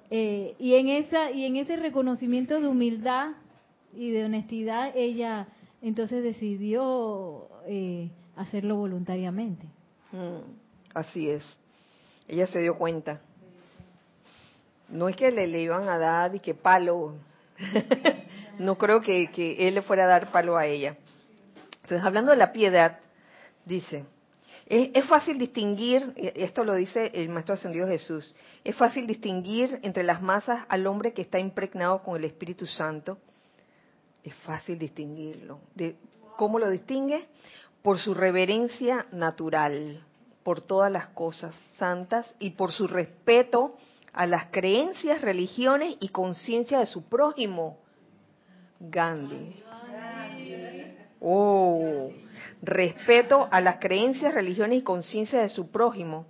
[0.09, 3.31] eh, y en esa y en ese reconocimiento de humildad
[3.93, 5.47] y de honestidad ella
[5.81, 9.65] entonces decidió eh, hacerlo voluntariamente.
[10.11, 10.41] Mm,
[10.93, 11.43] así es.
[12.27, 13.21] Ella se dio cuenta.
[14.89, 17.15] No es que le, le iban a dar y que palo.
[18.59, 20.97] no creo que, él le fuera a dar palo a ella.
[21.83, 22.99] Entonces, hablando de la piedad,
[23.65, 24.05] dice,
[24.65, 30.03] es, es, fácil distinguir, esto lo dice el Maestro Ascendido Jesús, es fácil distinguir entre
[30.03, 33.17] las masas al hombre que está impregnado con el Espíritu Santo.
[34.23, 35.61] Es fácil distinguirlo.
[35.73, 35.95] De,
[36.35, 37.27] ¿Cómo lo distingue?
[37.81, 40.03] por su reverencia natural
[40.43, 43.75] por todas las cosas santas y por su respeto
[44.13, 47.79] a las creencias, religiones y conciencia de su prójimo.
[48.79, 49.63] Gandhi.
[51.21, 52.11] Oh,
[52.61, 56.27] respeto a las creencias, religiones y conciencia de su prójimo.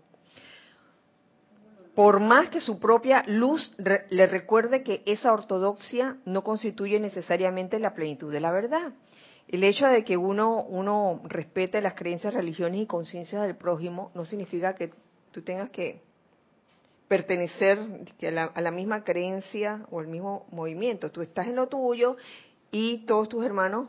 [1.94, 7.94] Por más que su propia luz le recuerde que esa ortodoxia no constituye necesariamente la
[7.94, 8.94] plenitud de la verdad.
[9.48, 14.24] El hecho de que uno, uno respete las creencias, religiones y conciencias del prójimo no
[14.24, 14.92] significa que
[15.32, 16.02] tú tengas que
[17.10, 17.80] pertenecer
[18.54, 21.12] a la, misma creencia o al mismo movimiento.
[21.12, 22.16] Tú estás en lo tuyo
[22.72, 23.88] y todos tus hermanos,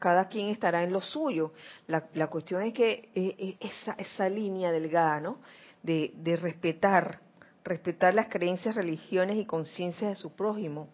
[0.00, 1.52] cada quien estará en lo suyo.
[1.86, 5.38] La, cuestión es que eh, eh, esa, esa línea delgada, ¿no?
[5.84, 7.20] De, de respetar,
[7.62, 10.88] respetar las creencias, religiones y conciencias de su prójimo,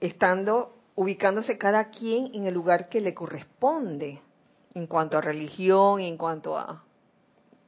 [0.00, 4.22] estando ubicándose cada quien en el lugar que le corresponde
[4.72, 6.84] en cuanto a religión y en cuanto a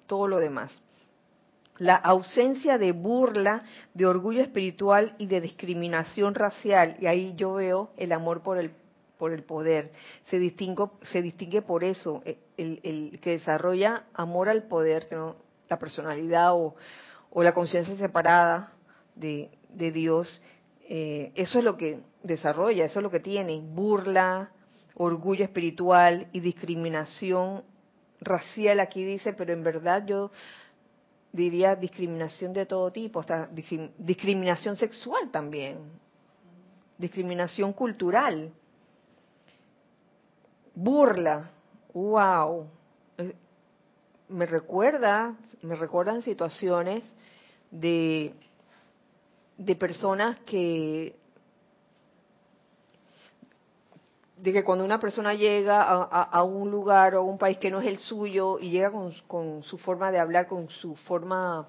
[0.07, 0.73] todo lo demás.
[1.79, 3.65] La ausencia de burla,
[3.95, 8.73] de orgullo espiritual y de discriminación racial, y ahí yo veo el amor por el,
[9.19, 9.91] por el poder,
[10.27, 15.37] se, se distingue por eso, eh, el, que desarrolla amor al poder, ¿no?
[15.69, 16.75] la personalidad o,
[17.31, 18.73] o la conciencia separada
[19.15, 20.43] de, de Dios,
[20.89, 24.51] eh, eso es lo que desarrolla, eso es lo que tiene, burla,
[24.95, 27.65] orgullo espiritual y discriminación
[28.21, 30.31] racial, aquí dice, pero en verdad yo
[31.33, 33.49] diría discriminación de todo tipo, hasta
[33.99, 35.79] discriminación sexual también,
[36.99, 38.53] discriminación cultural,
[40.75, 41.51] burla,
[41.95, 42.67] wow,
[44.29, 47.03] me recuerda, me recuerdan situaciones
[47.71, 48.35] de
[49.65, 51.15] de personas que
[54.43, 57.81] de que cuando una persona llega a, un lugar o a un país que no
[57.81, 58.91] es el suyo y llega
[59.29, 61.69] con, su forma de hablar, con su forma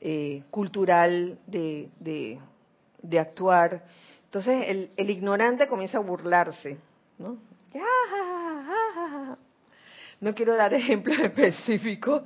[0.00, 3.84] eh, cultural de, de, actuar,
[4.24, 6.78] entonces el, el, ignorante comienza a burlarse,
[7.18, 7.36] ¿no?
[10.20, 12.22] No quiero dar ejemplos específicos,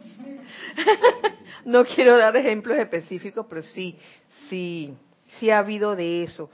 [1.65, 3.99] no quiero dar ejemplos específicos, pero sí,
[4.49, 4.95] sí,
[5.41, 6.49] sí ha habido de eso,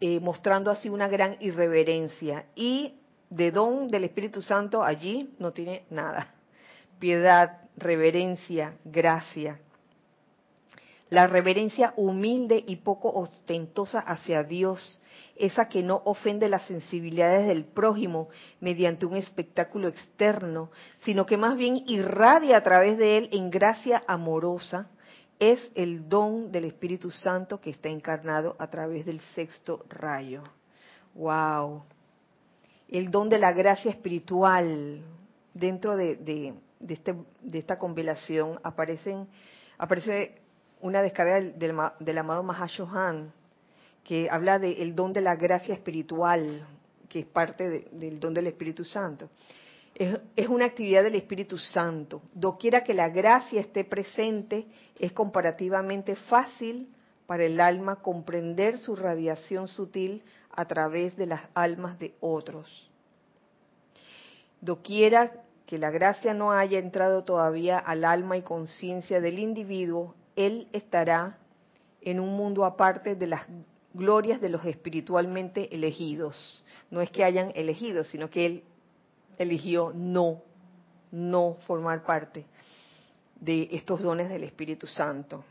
[0.00, 2.46] eh, mostrando así una gran irreverencia.
[2.54, 2.94] Y
[3.30, 6.34] de don del Espíritu Santo allí no tiene nada.
[6.98, 9.60] Piedad, reverencia, gracia.
[11.10, 15.02] La reverencia humilde y poco ostentosa hacia Dios,
[15.36, 18.28] esa que no ofende las sensibilidades del prójimo
[18.60, 20.70] mediante un espectáculo externo,
[21.00, 24.90] sino que más bien irradia a través de él en gracia amorosa,
[25.38, 30.42] es el don del Espíritu Santo que está encarnado a través del sexto rayo.
[31.14, 31.84] ¡Wow!
[32.88, 35.02] El don de la gracia espiritual.
[35.54, 36.54] Dentro de,
[36.88, 39.26] este, de esta convelación aparecen,
[39.76, 40.40] aparece
[40.80, 41.58] una descarga del,
[41.98, 43.32] del, amado Mahashohan
[44.04, 46.64] que habla del don de la gracia espiritual,
[47.08, 49.28] que es parte del don del Espíritu Santo.
[49.98, 52.22] Es, una actividad del Espíritu Santo.
[52.32, 56.88] Doquiera que la gracia esté presente, es comparativamente fácil
[57.26, 60.22] para el alma comprender su radiación sutil
[60.52, 62.88] a través de las almas de otros.
[64.60, 65.32] Doquiera
[65.66, 71.38] que la gracia no haya entrado todavía al alma y conciencia del individuo, él estará
[72.02, 73.42] en un mundo aparte de las
[73.94, 76.64] glorias de los espiritualmente elegidos.
[76.88, 78.64] No es que hayan elegido, sino que él
[79.38, 80.42] eligió no,
[81.10, 82.44] no formar parte
[83.40, 85.44] de estos dones del Espíritu Santo.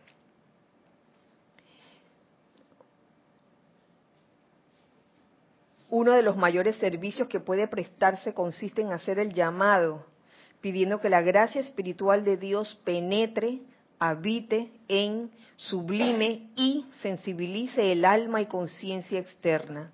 [5.90, 10.06] Uno de los mayores servicios que puede prestarse consiste en hacer el llamado,
[10.60, 13.62] pidiendo que la gracia espiritual de Dios penetre,
[13.98, 19.92] habite en, sublime y sensibilice el alma y conciencia externa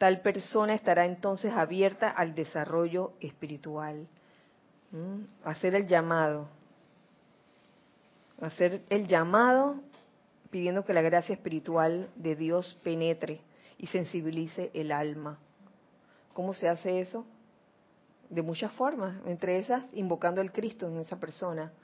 [0.00, 4.08] tal persona estará entonces abierta al desarrollo espiritual.
[5.44, 6.48] Hacer el llamado.
[8.40, 9.76] Hacer el llamado
[10.48, 13.42] pidiendo que la gracia espiritual de Dios penetre
[13.76, 15.38] y sensibilice el alma.
[16.32, 17.26] ¿Cómo se hace eso?
[18.30, 21.74] De muchas formas, entre esas invocando al Cristo en esa persona,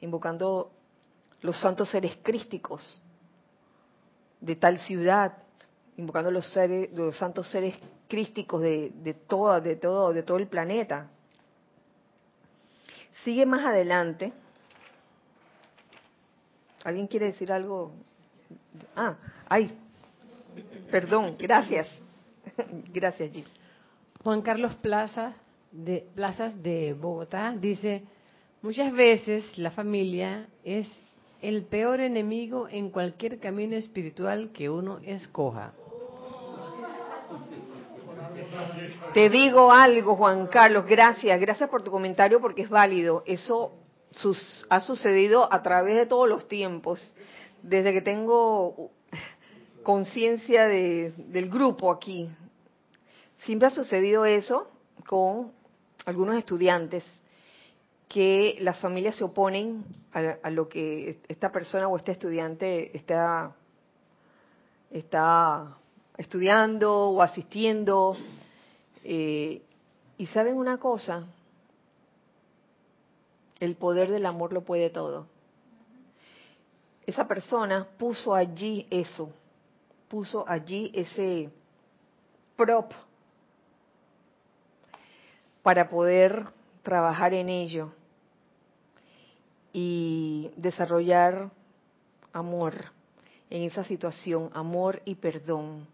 [0.00, 0.70] invocando
[1.40, 3.02] los santos seres crísticos
[4.40, 5.38] de tal ciudad,
[5.96, 7.76] invocando los seres, los santos seres
[8.08, 11.08] crísticos de, de todo, de todo, de todo el planeta.
[13.24, 14.32] Sigue más adelante.
[16.84, 17.92] ¿Alguien quiere decir algo?
[18.94, 19.16] Ah,
[19.48, 19.72] ay,
[20.90, 21.88] perdón, gracias.
[22.92, 23.46] gracias, Gil.
[24.22, 25.34] Juan Carlos Plaza
[25.70, 28.04] de Plazas de Bogotá dice,
[28.62, 30.88] muchas veces la familia es
[31.42, 35.72] el peor enemigo en cualquier camino espiritual que uno escoja.
[39.14, 43.22] Te digo algo, Juan Carlos, gracias, gracias por tu comentario porque es válido.
[43.26, 43.70] Eso
[44.68, 47.14] ha sucedido a través de todos los tiempos,
[47.62, 48.90] desde que tengo
[49.84, 52.28] conciencia del grupo aquí.
[53.44, 54.68] Siempre ha sucedido eso
[55.06, 55.52] con
[56.06, 57.04] algunos estudiantes,
[58.08, 63.54] que las familias se oponen a, lo que esta persona o este estudiante está,
[64.90, 65.78] está
[66.16, 68.16] estudiando o asistiendo
[69.04, 69.62] eh,
[70.16, 71.26] y saben una cosa,
[73.60, 75.26] el poder del amor lo puede todo.
[77.06, 79.30] Esa persona puso allí eso,
[80.08, 81.50] puso allí ese
[82.56, 82.92] prop
[85.62, 86.46] para poder
[86.82, 87.92] trabajar en ello
[89.72, 91.50] y desarrollar
[92.32, 92.74] amor
[93.50, 95.86] en esa situación, amor y perdón.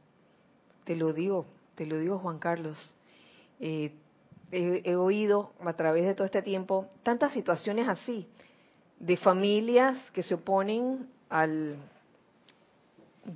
[0.84, 2.94] Te lo digo, te lo digo Juan Carlos.
[3.60, 3.92] Eh,
[4.52, 8.26] he, oído a través de todo este tiempo tantas situaciones así,
[8.98, 11.76] de familias que se oponen al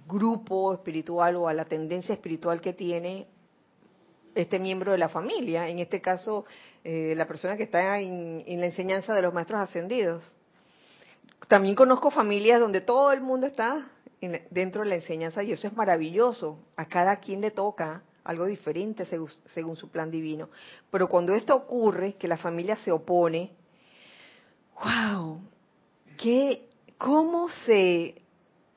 [0.09, 3.27] grupo espiritual o a la tendencia espiritual que tiene
[4.35, 6.45] este miembro de la familia, en este caso
[6.83, 10.25] eh, la persona que está en, la enseñanza de los maestros ascendidos.
[11.47, 13.87] También conozco familias donde todo el mundo está
[14.51, 16.59] dentro de la enseñanza y eso es maravilloso.
[16.77, 20.49] A cada quien le toca algo diferente según, su plan divino.
[20.91, 23.51] Pero cuando esto ocurre, que la familia se opone,
[24.83, 25.41] wow,
[26.16, 28.22] ¿qué, ¿cómo se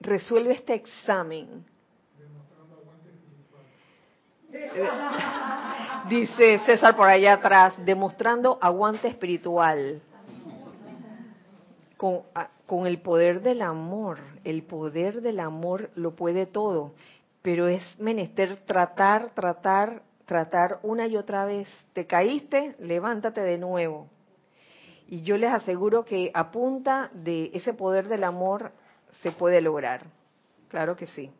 [0.01, 1.65] resuelve este examen?
[6.09, 10.01] Dice César por allá atrás, demostrando aguante espiritual.
[11.95, 12.21] Con,
[12.67, 16.93] con el poder del amor, el poder del amor lo puede todo
[17.47, 21.65] pero es menester tratar, tratar, tratar una y otra vez.
[21.93, 24.09] Te caíste, levántate de nuevo.
[25.07, 28.73] Y yo les aseguro que a punta de ese poder del amor
[29.21, 30.07] se puede lograr.
[30.67, 31.31] Claro que sí.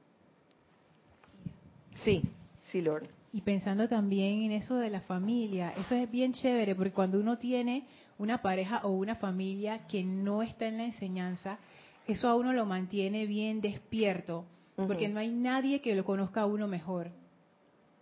[2.05, 2.23] Sí,
[2.71, 3.09] sí, Lord.
[3.33, 7.37] Y pensando también en eso de la familia, eso es bien chévere, porque cuando uno
[7.37, 7.85] tiene
[8.17, 11.59] una pareja o una familia que no está en la enseñanza,
[12.07, 14.45] eso a uno lo mantiene bien despierto,
[14.85, 17.11] porque no hay nadie que lo conozca a uno mejor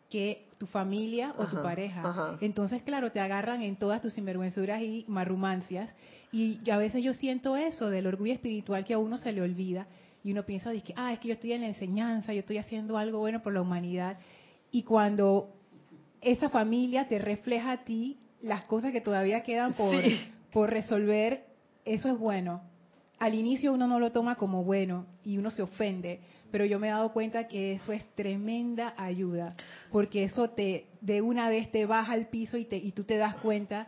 [0.09, 2.37] que tu familia o tu pareja.
[2.41, 5.93] Entonces, claro, te agarran en todas tus sinvergüenzuras y marrumancias.
[6.31, 9.87] Y a veces yo siento eso del orgullo espiritual que a uno se le olvida
[10.23, 12.97] y uno piensa, que, ah, es que yo estoy en la enseñanza, yo estoy haciendo
[12.97, 14.17] algo bueno por la humanidad.
[14.71, 15.49] Y cuando
[16.21, 19.95] esa familia te refleja a ti las cosas que todavía quedan por,
[20.51, 21.45] por resolver,
[21.83, 22.61] eso es bueno.
[23.19, 26.19] Al inicio uno no lo toma como bueno y uno se ofende,
[26.55, 29.57] pero yo me he dado cuenta que eso es tremenda ayuda,
[29.91, 33.17] porque eso te de una vez te baja al piso y, te, y tú te
[33.17, 33.87] das cuenta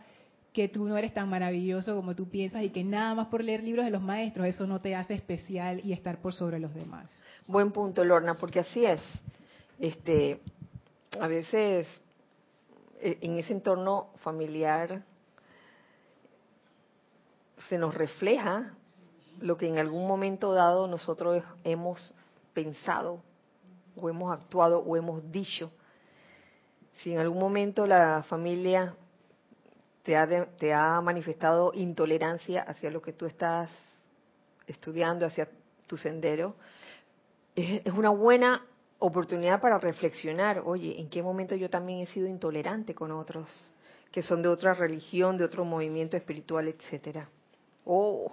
[0.52, 3.62] que tú no eres tan maravilloso como tú piensas y que nada más por leer
[3.62, 7.24] libros de los maestros eso no te hace especial y estar por sobre los demás.
[7.46, 9.00] Buen punto, Lorna, porque así es.
[9.78, 10.38] Este,
[11.18, 11.88] a veces
[13.00, 15.04] eh, en ese entorno familiar
[17.70, 18.74] se nos refleja
[19.40, 22.12] lo que en algún momento dado nosotros hemos
[22.58, 23.22] pensado
[23.94, 25.70] o hemos actuado o hemos dicho.
[27.00, 28.96] Si en algún momento la familia
[30.02, 33.70] te ha, te ha manifestado intolerancia hacia lo que tú estás
[34.66, 35.48] estudiando, hacia
[35.86, 36.56] tu sendero,
[37.54, 38.66] es, una buena
[38.98, 43.48] oportunidad para reflexionar, oye, ¿en qué momento yo también he sido intolerante con otros
[44.10, 47.28] que son de otra religión, de otro movimiento espiritual, etcétera?
[47.84, 48.32] Oh.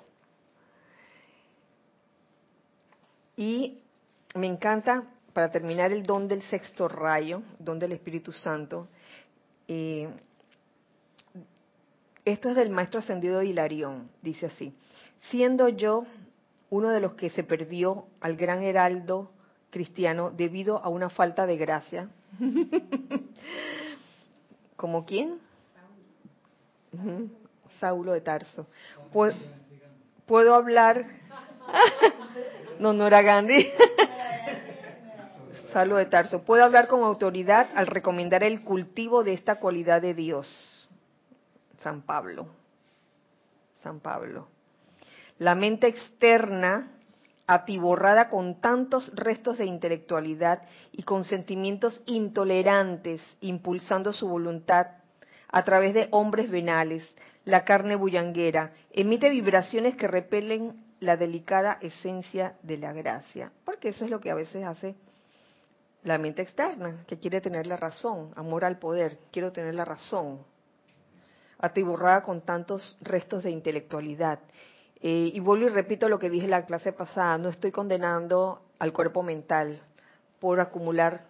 [3.37, 3.84] Y
[4.35, 8.87] me encanta, para terminar, el don del sexto rayo, don del Espíritu Santo.
[9.67, 10.07] Eh,
[12.23, 14.73] esto es del maestro ascendido de Hilarión, dice así,
[15.29, 16.05] siendo yo
[16.69, 19.31] uno de los que se perdió al gran heraldo
[19.69, 22.09] cristiano debido a una falta de gracia.
[24.75, 25.39] ¿Como quién?
[27.79, 28.67] Saulo de Tarso.
[30.25, 31.05] ¿Puedo, hablar?
[32.79, 33.67] no, no era Gandhi.
[35.73, 36.43] Saulo de Tarso.
[36.43, 40.89] Puedo hablar con autoridad al recomendar el cultivo de esta cualidad de Dios
[41.83, 42.47] San Pablo.
[43.75, 44.47] San Pablo.
[45.37, 46.91] La mente externa,
[47.45, 54.87] atiborrada con tantos restos de intelectualidad y con sentimientos intolerantes, impulsando su voluntad
[55.49, 57.03] a través de hombres venales,
[57.43, 64.05] la carne bullanguera, emite vibraciones que repelen la delicada esencia de la gracia, porque eso
[64.05, 64.95] es lo que a veces hace
[66.03, 70.39] la mente externa, que quiere tener la razón, amor al poder, quiero tener la razón,
[71.59, 74.39] atiborrada con tantos restos de intelectualidad.
[75.01, 78.61] Eh, y vuelvo y repito lo que dije en la clase pasada, no estoy condenando
[78.79, 79.81] al cuerpo mental
[80.39, 81.25] por acumular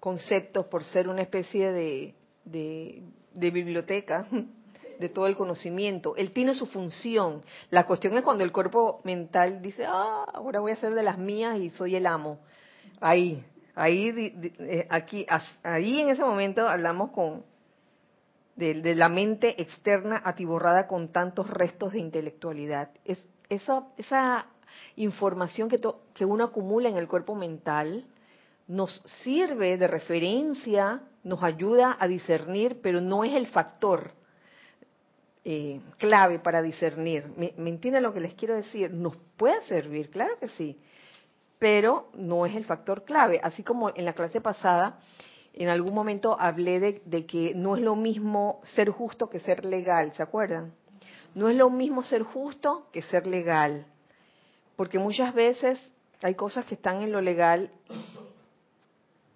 [0.00, 2.14] conceptos, por ser una especie de,
[2.44, 4.26] de, de biblioteca
[4.98, 6.16] de todo el conocimiento.
[6.16, 7.42] Él tiene su función.
[7.70, 11.18] La cuestión es cuando el cuerpo mental dice, ah, ahora voy a ser de las
[11.18, 12.38] mías y soy el amo.
[13.00, 13.44] Ahí,
[13.74, 15.26] ahí, eh, aquí,
[15.62, 17.44] ahí en ese momento hablamos con,
[18.56, 22.90] de, la mente externa atiborrada con tantos restos de intelectualidad.
[23.04, 24.46] Es, esa, esa
[24.96, 25.80] información que,
[26.14, 28.06] que uno acumula en el cuerpo mental
[28.66, 34.12] nos sirve de referencia, nos ayuda a discernir, pero no es el factor
[35.44, 37.26] eh, clave para discernir.
[37.36, 38.92] ¿Me, ¿Me entienden lo que les quiero decir?
[38.92, 40.78] Nos puede servir, claro que sí,
[41.58, 43.40] pero no es el factor clave.
[43.42, 44.98] Así como en la clase pasada
[45.54, 50.12] en algún momento hablé de, que no es lo mismo ser justo que ser legal,
[50.14, 50.74] ¿se acuerdan?
[51.34, 53.86] No es lo mismo ser justo que ser legal,
[54.76, 55.78] porque muchas veces
[56.22, 57.70] hay cosas que están en lo legal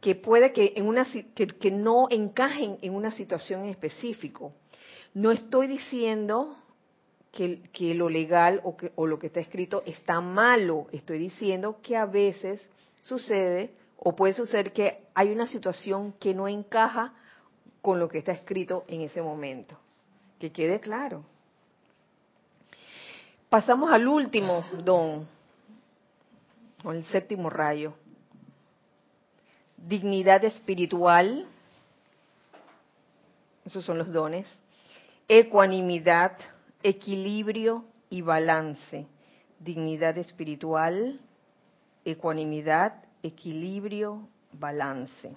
[0.00, 4.52] que puede que, en una, que, no encajen en una situación en específico.
[5.14, 6.56] No estoy diciendo
[7.32, 11.96] que, lo legal o, que, o lo que está escrito está malo, estoy diciendo que
[11.96, 12.60] a veces
[13.02, 17.14] sucede o puede suceder que hay una situación que no encaja
[17.82, 19.78] con lo que está escrito en ese momento.
[20.38, 21.24] Que quede claro.
[23.48, 25.26] Pasamos al último don,
[26.84, 27.94] o el séptimo rayo.
[29.76, 31.46] Dignidad espiritual,
[33.64, 34.46] esos son los dones.
[35.30, 36.38] Ecuanimidad,
[36.82, 39.06] equilibrio y balance.
[39.60, 41.20] Dignidad espiritual,
[42.02, 45.30] ecuanimidad, equilibrio, balance.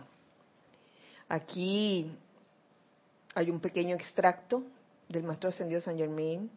[1.28, 2.10] Aquí
[3.36, 4.64] hay un pequeño extracto
[5.10, 6.50] del Maestro Ascendido San Germain,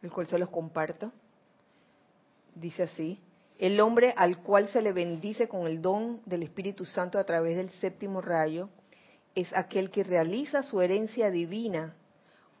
[0.00, 1.12] el cual se los comparto.
[2.54, 3.20] Dice así,
[3.58, 7.56] el hombre al cual se le bendice con el don del Espíritu Santo a través
[7.56, 8.70] del séptimo rayo
[9.40, 11.94] es aquel que realiza su herencia divina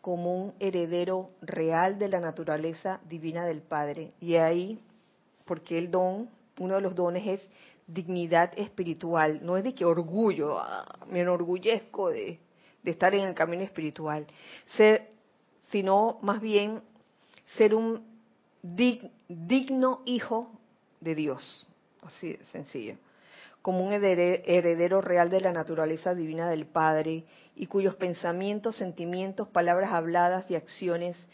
[0.00, 4.12] como un heredero real de la naturaleza divina del Padre.
[4.20, 4.80] Y ahí,
[5.44, 6.30] porque el don,
[6.60, 7.48] uno de los dones es
[7.88, 12.38] dignidad espiritual, no es de que orgullo, ah, me enorgullezco de,
[12.84, 14.24] estar en el camino espiritual,
[14.76, 15.10] ser,
[15.72, 16.80] sino más bien
[17.56, 18.02] ser un
[18.62, 20.48] digno hijo
[21.00, 21.68] de Dios,
[22.02, 22.96] así de sencillo
[23.68, 27.24] como un heredero real de la naturaleza divina del Padre
[27.54, 31.28] y cuyos pensamientos, sentimientos, palabras habladas y acciones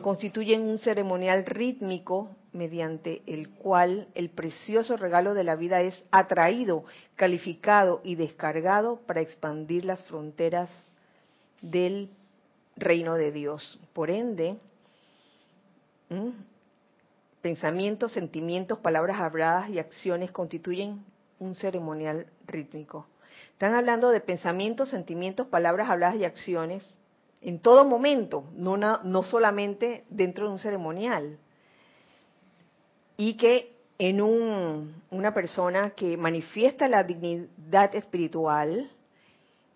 [0.00, 6.84] constituyen un ceremonial rítmico mediante el cual el precioso regalo de la vida es atraído,
[7.14, 10.70] calificado y descargado para expandir las fronteras
[11.60, 12.08] del
[12.78, 13.78] reino de Dios.
[13.92, 14.56] Por ende,
[17.42, 21.04] pensamientos, sentimientos, palabras habladas y acciones constituyen
[21.38, 23.06] un ceremonial rítmico.
[23.52, 26.84] Están hablando de pensamientos, sentimientos, palabras habladas y acciones
[27.42, 31.38] en todo momento, no, no solamente dentro de un ceremonial.
[33.16, 38.90] Y que en un, una persona que manifiesta la dignidad espiritual,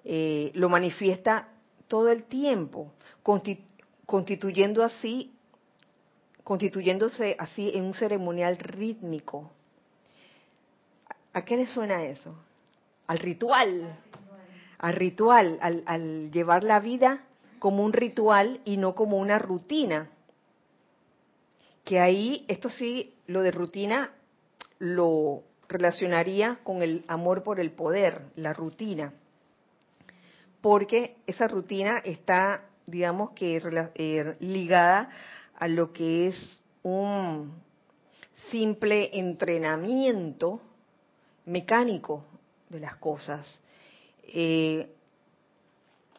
[0.05, 1.49] eh, lo manifiesta
[1.87, 2.93] todo el tiempo,
[4.07, 5.33] constituyendo así,
[6.45, 9.51] constituyéndose así en un ceremonial rítmico
[11.33, 12.35] ¿A qué le suena eso?
[13.07, 13.99] Al ritual.
[14.79, 17.25] Al ritual, al, llevar la vida
[17.59, 20.09] como un ritual y no como una rutina.
[21.85, 24.13] Que ahí, esto sí, lo de rutina
[24.79, 29.13] lo relacionaría con el amor por el poder, la rutina.
[30.61, 33.63] Porque esa rutina está, digamos que,
[33.95, 35.11] eh, ligada
[35.57, 37.53] a lo que es un
[38.51, 40.61] simple entrenamiento
[41.51, 42.25] mecánico
[42.69, 43.59] de las cosas.
[44.23, 44.89] Eh,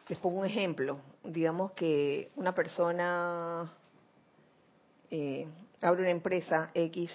[0.08, 0.98] les pongo un ejemplo.
[1.24, 3.72] Digamos que una persona
[5.10, 5.46] eh,
[5.80, 7.10] abre una empresa X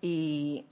[0.00, 0.64] y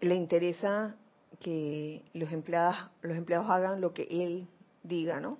[0.00, 0.96] le interesa
[1.40, 4.46] que los empleados, los empleados hagan lo que él
[4.82, 5.38] diga, ¿no?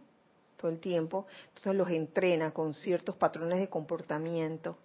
[0.58, 1.26] Todo el tiempo.
[1.48, 4.76] Entonces los entrena con ciertos patrones de comportamiento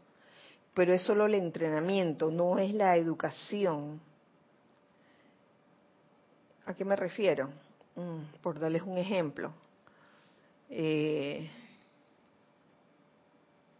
[0.73, 3.99] pero es solo el entrenamiento, no es la educación.
[6.65, 7.49] ¿A qué me refiero?
[7.95, 9.51] Mm, por darles un ejemplo.
[10.69, 11.49] Eh,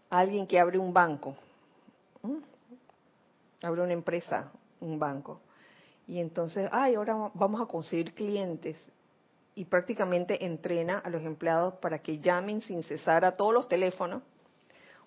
[0.10, 1.36] alguien que abre un banco,
[3.62, 5.40] abre una empresa, un banco,
[6.08, 8.76] y entonces, ay, ahora vamos a conseguir clientes,
[9.54, 14.24] y prácticamente entrena a los empleados para que llamen sin cesar a todos los teléfonos,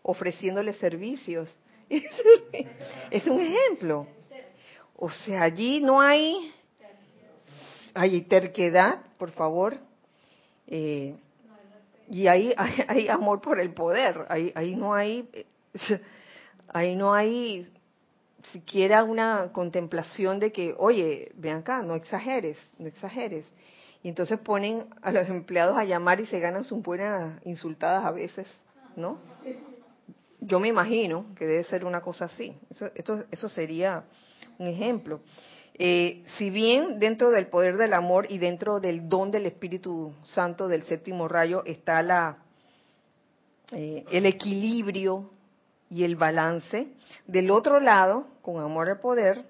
[0.03, 1.49] ofreciéndoles servicios
[3.11, 4.07] es un ejemplo.
[4.97, 6.53] O sea, allí no hay,
[7.95, 9.77] hay terquedad, por favor,
[10.67, 11.17] eh,
[12.09, 12.55] y ahí
[12.89, 14.27] hay, amor por el poder.
[14.29, 15.29] Ahí, ahí no hay,
[16.69, 17.69] ahí no hay
[18.53, 23.47] siquiera una contemplación de que, oye, ven acá, no exageres, no exageres.
[24.03, 28.11] Y entonces ponen a los empleados a llamar y se ganan sus buenas insultadas a
[28.11, 28.47] veces,
[28.97, 29.19] ¿no?
[30.45, 32.53] Yo me imagino que debe ser una cosa así.
[32.69, 34.05] Eso, eso sería
[34.59, 35.21] un ejemplo.
[35.75, 40.69] Eh, si bien dentro del poder del amor y dentro del don del Espíritu Santo
[40.69, 42.39] del séptimo rayo está la,
[43.71, 45.31] eh, el equilibrio
[45.89, 46.89] y el balance,
[47.27, 49.45] del otro lado, con amor al poder,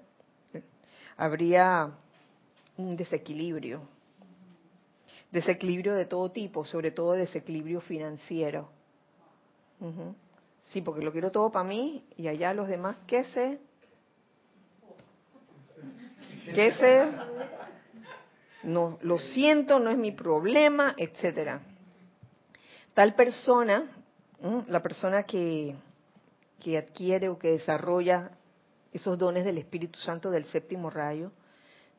[1.17, 1.91] habría
[2.77, 3.81] un desequilibrio.
[5.31, 8.69] Desequilibrio de todo tipo, sobre todo desequilibrio financiero.
[10.73, 13.59] Sí, porque lo quiero todo para mí y allá los demás, ¿qué sé?
[16.55, 17.11] ¿Qué sé?
[18.63, 21.61] No, lo siento, no es mi problema, etcétera.
[22.95, 23.85] Tal persona,
[24.67, 25.75] la persona que,
[26.59, 28.31] que adquiere o que desarrolla
[28.91, 31.31] esos dones del Espíritu Santo del séptimo rayo,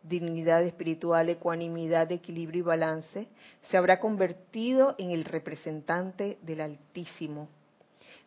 [0.03, 3.29] dignidad espiritual, ecuanimidad, equilibrio y balance,
[3.71, 7.49] se habrá convertido en el representante del Altísimo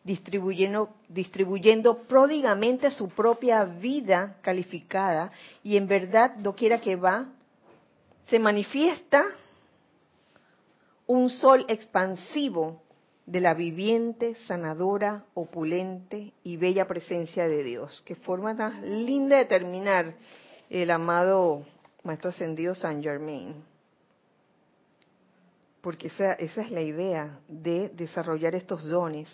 [0.08, 5.30] distribuyendo, distribuyendo pródigamente su propia vida calificada
[5.62, 7.26] y en verdad, doquiera que va,
[8.26, 9.26] se manifiesta
[11.06, 12.80] un sol expansivo
[13.26, 18.02] de la viviente, sanadora, opulente y bella presencia de Dios.
[18.06, 20.14] Qué forma tan linda de terminar
[20.70, 21.66] el amado
[22.02, 23.62] Maestro Ascendido San Germain.
[25.82, 29.28] Porque esa, esa es la idea de desarrollar estos dones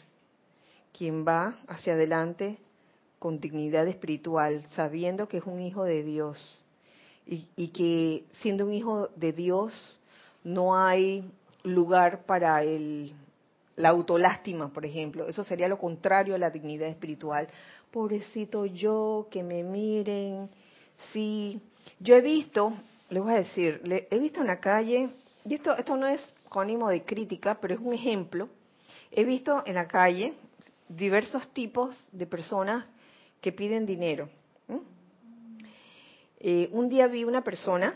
[0.97, 2.59] quien va hacia adelante
[3.19, 6.65] con dignidad espiritual, sabiendo que es un hijo de Dios
[7.27, 9.99] y, que siendo un hijo de Dios
[10.43, 11.25] no hay
[11.62, 13.15] lugar para el,
[13.77, 15.27] la autolástima, por ejemplo.
[15.27, 17.49] Eso sería lo contrario a la dignidad espiritual.
[17.91, 20.51] Pobrecito yo, que me miren.
[21.12, 21.61] Sí,
[21.99, 22.75] yo he visto,
[23.09, 23.81] les voy a decir,
[24.11, 25.09] he visto en la calle,
[25.47, 28.49] y esto, esto no es con ánimo de crítica, pero es un ejemplo.
[29.11, 30.35] He visto en la calle
[30.97, 32.87] diversos tipos de personas
[33.41, 34.29] que piden dinero.
[36.47, 37.95] Eh, un día vi una persona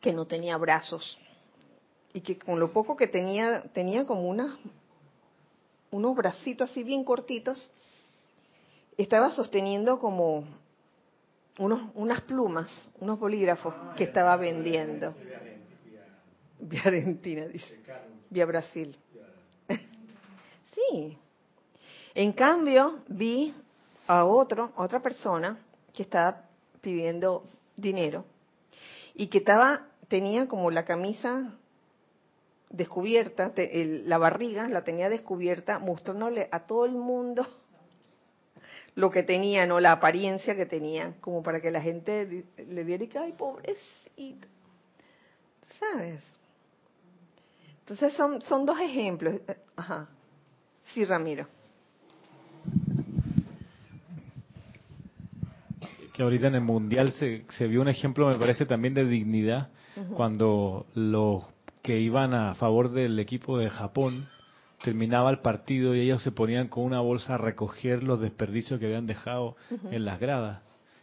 [0.00, 1.18] que no tenía brazos
[2.14, 4.58] y que con lo poco que tenía, tenía como unas,
[5.90, 7.70] unos bracitos así bien cortitos,
[8.96, 10.44] estaba sosteniendo como
[11.58, 12.70] unos, unas plumas,
[13.00, 15.14] unos bolígrafos que estaba vendiendo.
[16.58, 17.78] Vía Argentina, dice.
[18.30, 18.96] Vía Brasil.
[20.74, 21.18] sí.
[22.14, 23.54] En cambio, vi
[24.06, 25.58] a otro, otra persona
[25.94, 26.42] que estaba
[26.80, 27.44] pidiendo
[27.76, 28.24] dinero
[29.14, 31.54] y que estaba tenía como la camisa
[32.68, 37.46] descubierta, la barriga la tenía descubierta, mostrándole a todo el mundo
[38.94, 43.04] lo que tenía, no la apariencia que tenía, como para que la gente le viera
[43.04, 44.48] y que, ay, pobrecito.
[45.78, 46.20] ¿Sabes?
[47.80, 49.40] Entonces son, son dos ejemplos.
[49.76, 50.08] Ajá.
[50.92, 51.46] Sí, Ramiro.
[56.12, 59.68] Que ahorita en el Mundial se, se vio un ejemplo, me parece, también de dignidad,
[60.14, 61.44] cuando los
[61.82, 64.26] que iban a favor del equipo de Japón
[64.82, 68.86] terminaba el partido y ellos se ponían con una bolsa a recoger los desperdicios que
[68.86, 69.56] habían dejado
[69.90, 70.62] en las gradas.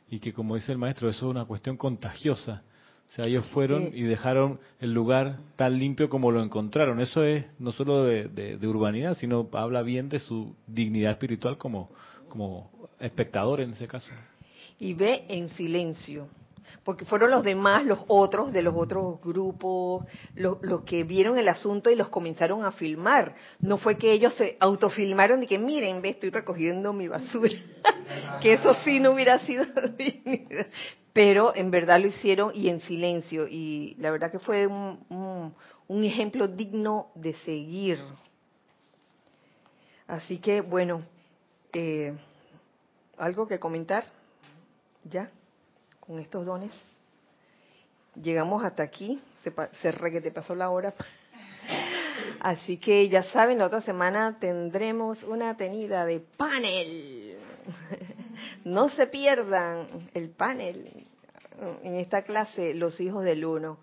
[0.10, 2.64] Y que, como dice el maestro, eso es una cuestión contagiosa.
[3.10, 6.99] O sea, ellos fueron y dejaron el lugar tan limpio como lo encontraron.
[6.99, 11.90] Eso es no solo de, urbanidad, sino habla bien de su dignidad espiritual como,
[12.27, 12.69] como
[12.99, 14.10] espectador en ese caso.
[14.80, 16.30] Y ve en silencio
[16.84, 21.89] porque fueron los demás, los otros, de los otros grupos, los, que vieron el asunto
[21.89, 23.35] y los comenzaron a filmar.
[23.60, 27.53] No fue que ellos se autofilmaron y que miren, ve, estoy recogiendo mi basura.
[28.41, 29.65] que eso sí no hubiera sido
[31.14, 33.47] Pero en verdad lo hicieron y en silencio.
[33.47, 35.53] Y la verdad que fue un,
[35.88, 37.99] un ejemplo digno de seguir.
[40.07, 41.03] Así que, bueno,
[41.73, 42.15] eh,
[43.18, 44.06] ¿algo que comentar?
[45.04, 45.32] ¿Ya?
[46.10, 46.72] con estos dones.
[48.16, 50.96] Llegamos hasta aquí, se, se re que te pasó la hora.
[52.40, 57.38] Así que ya saben, la otra semana tendremos una tenida de panel.
[58.64, 61.06] No se pierdan el panel
[61.84, 63.80] en esta clase, Los Hijos del Uno,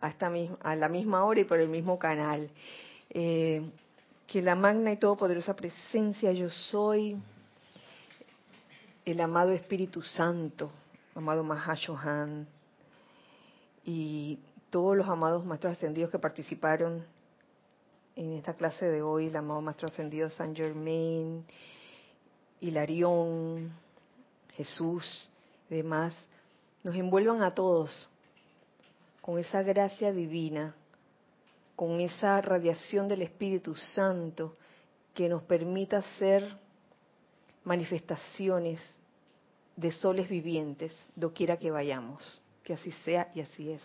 [0.00, 0.30] hasta
[0.60, 2.50] a la misma hora y por el mismo canal.
[3.10, 3.62] Eh,
[4.26, 7.16] que la magna y todopoderosa presencia yo soy,
[9.04, 10.70] el amado Espíritu Santo,
[11.14, 12.46] amado Mahashohan,
[13.84, 14.38] y
[14.70, 17.04] todos los amados maestros ascendidos que participaron
[18.16, 21.44] en esta clase de hoy, el amado maestro ascendido San Germain,
[22.60, 23.72] Hilarión,
[24.52, 25.28] Jesús,
[25.68, 26.16] demás,
[26.82, 28.08] nos envuelvan a todos
[29.20, 30.74] con esa gracia divina,
[31.76, 34.54] con esa radiación del Espíritu Santo
[35.12, 36.56] que nos permita ser
[37.64, 38.80] manifestaciones
[39.76, 42.42] de soles vivientes, doquiera que vayamos.
[42.62, 43.82] Que así sea y así es.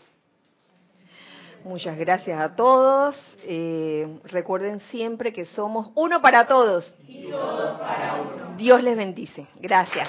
[1.63, 3.15] Muchas gracias a todos.
[3.43, 6.95] Eh, recuerden siempre que somos uno para todos.
[7.05, 8.55] Y todos para uno.
[8.55, 9.47] Dios les bendice.
[9.59, 10.07] Gracias.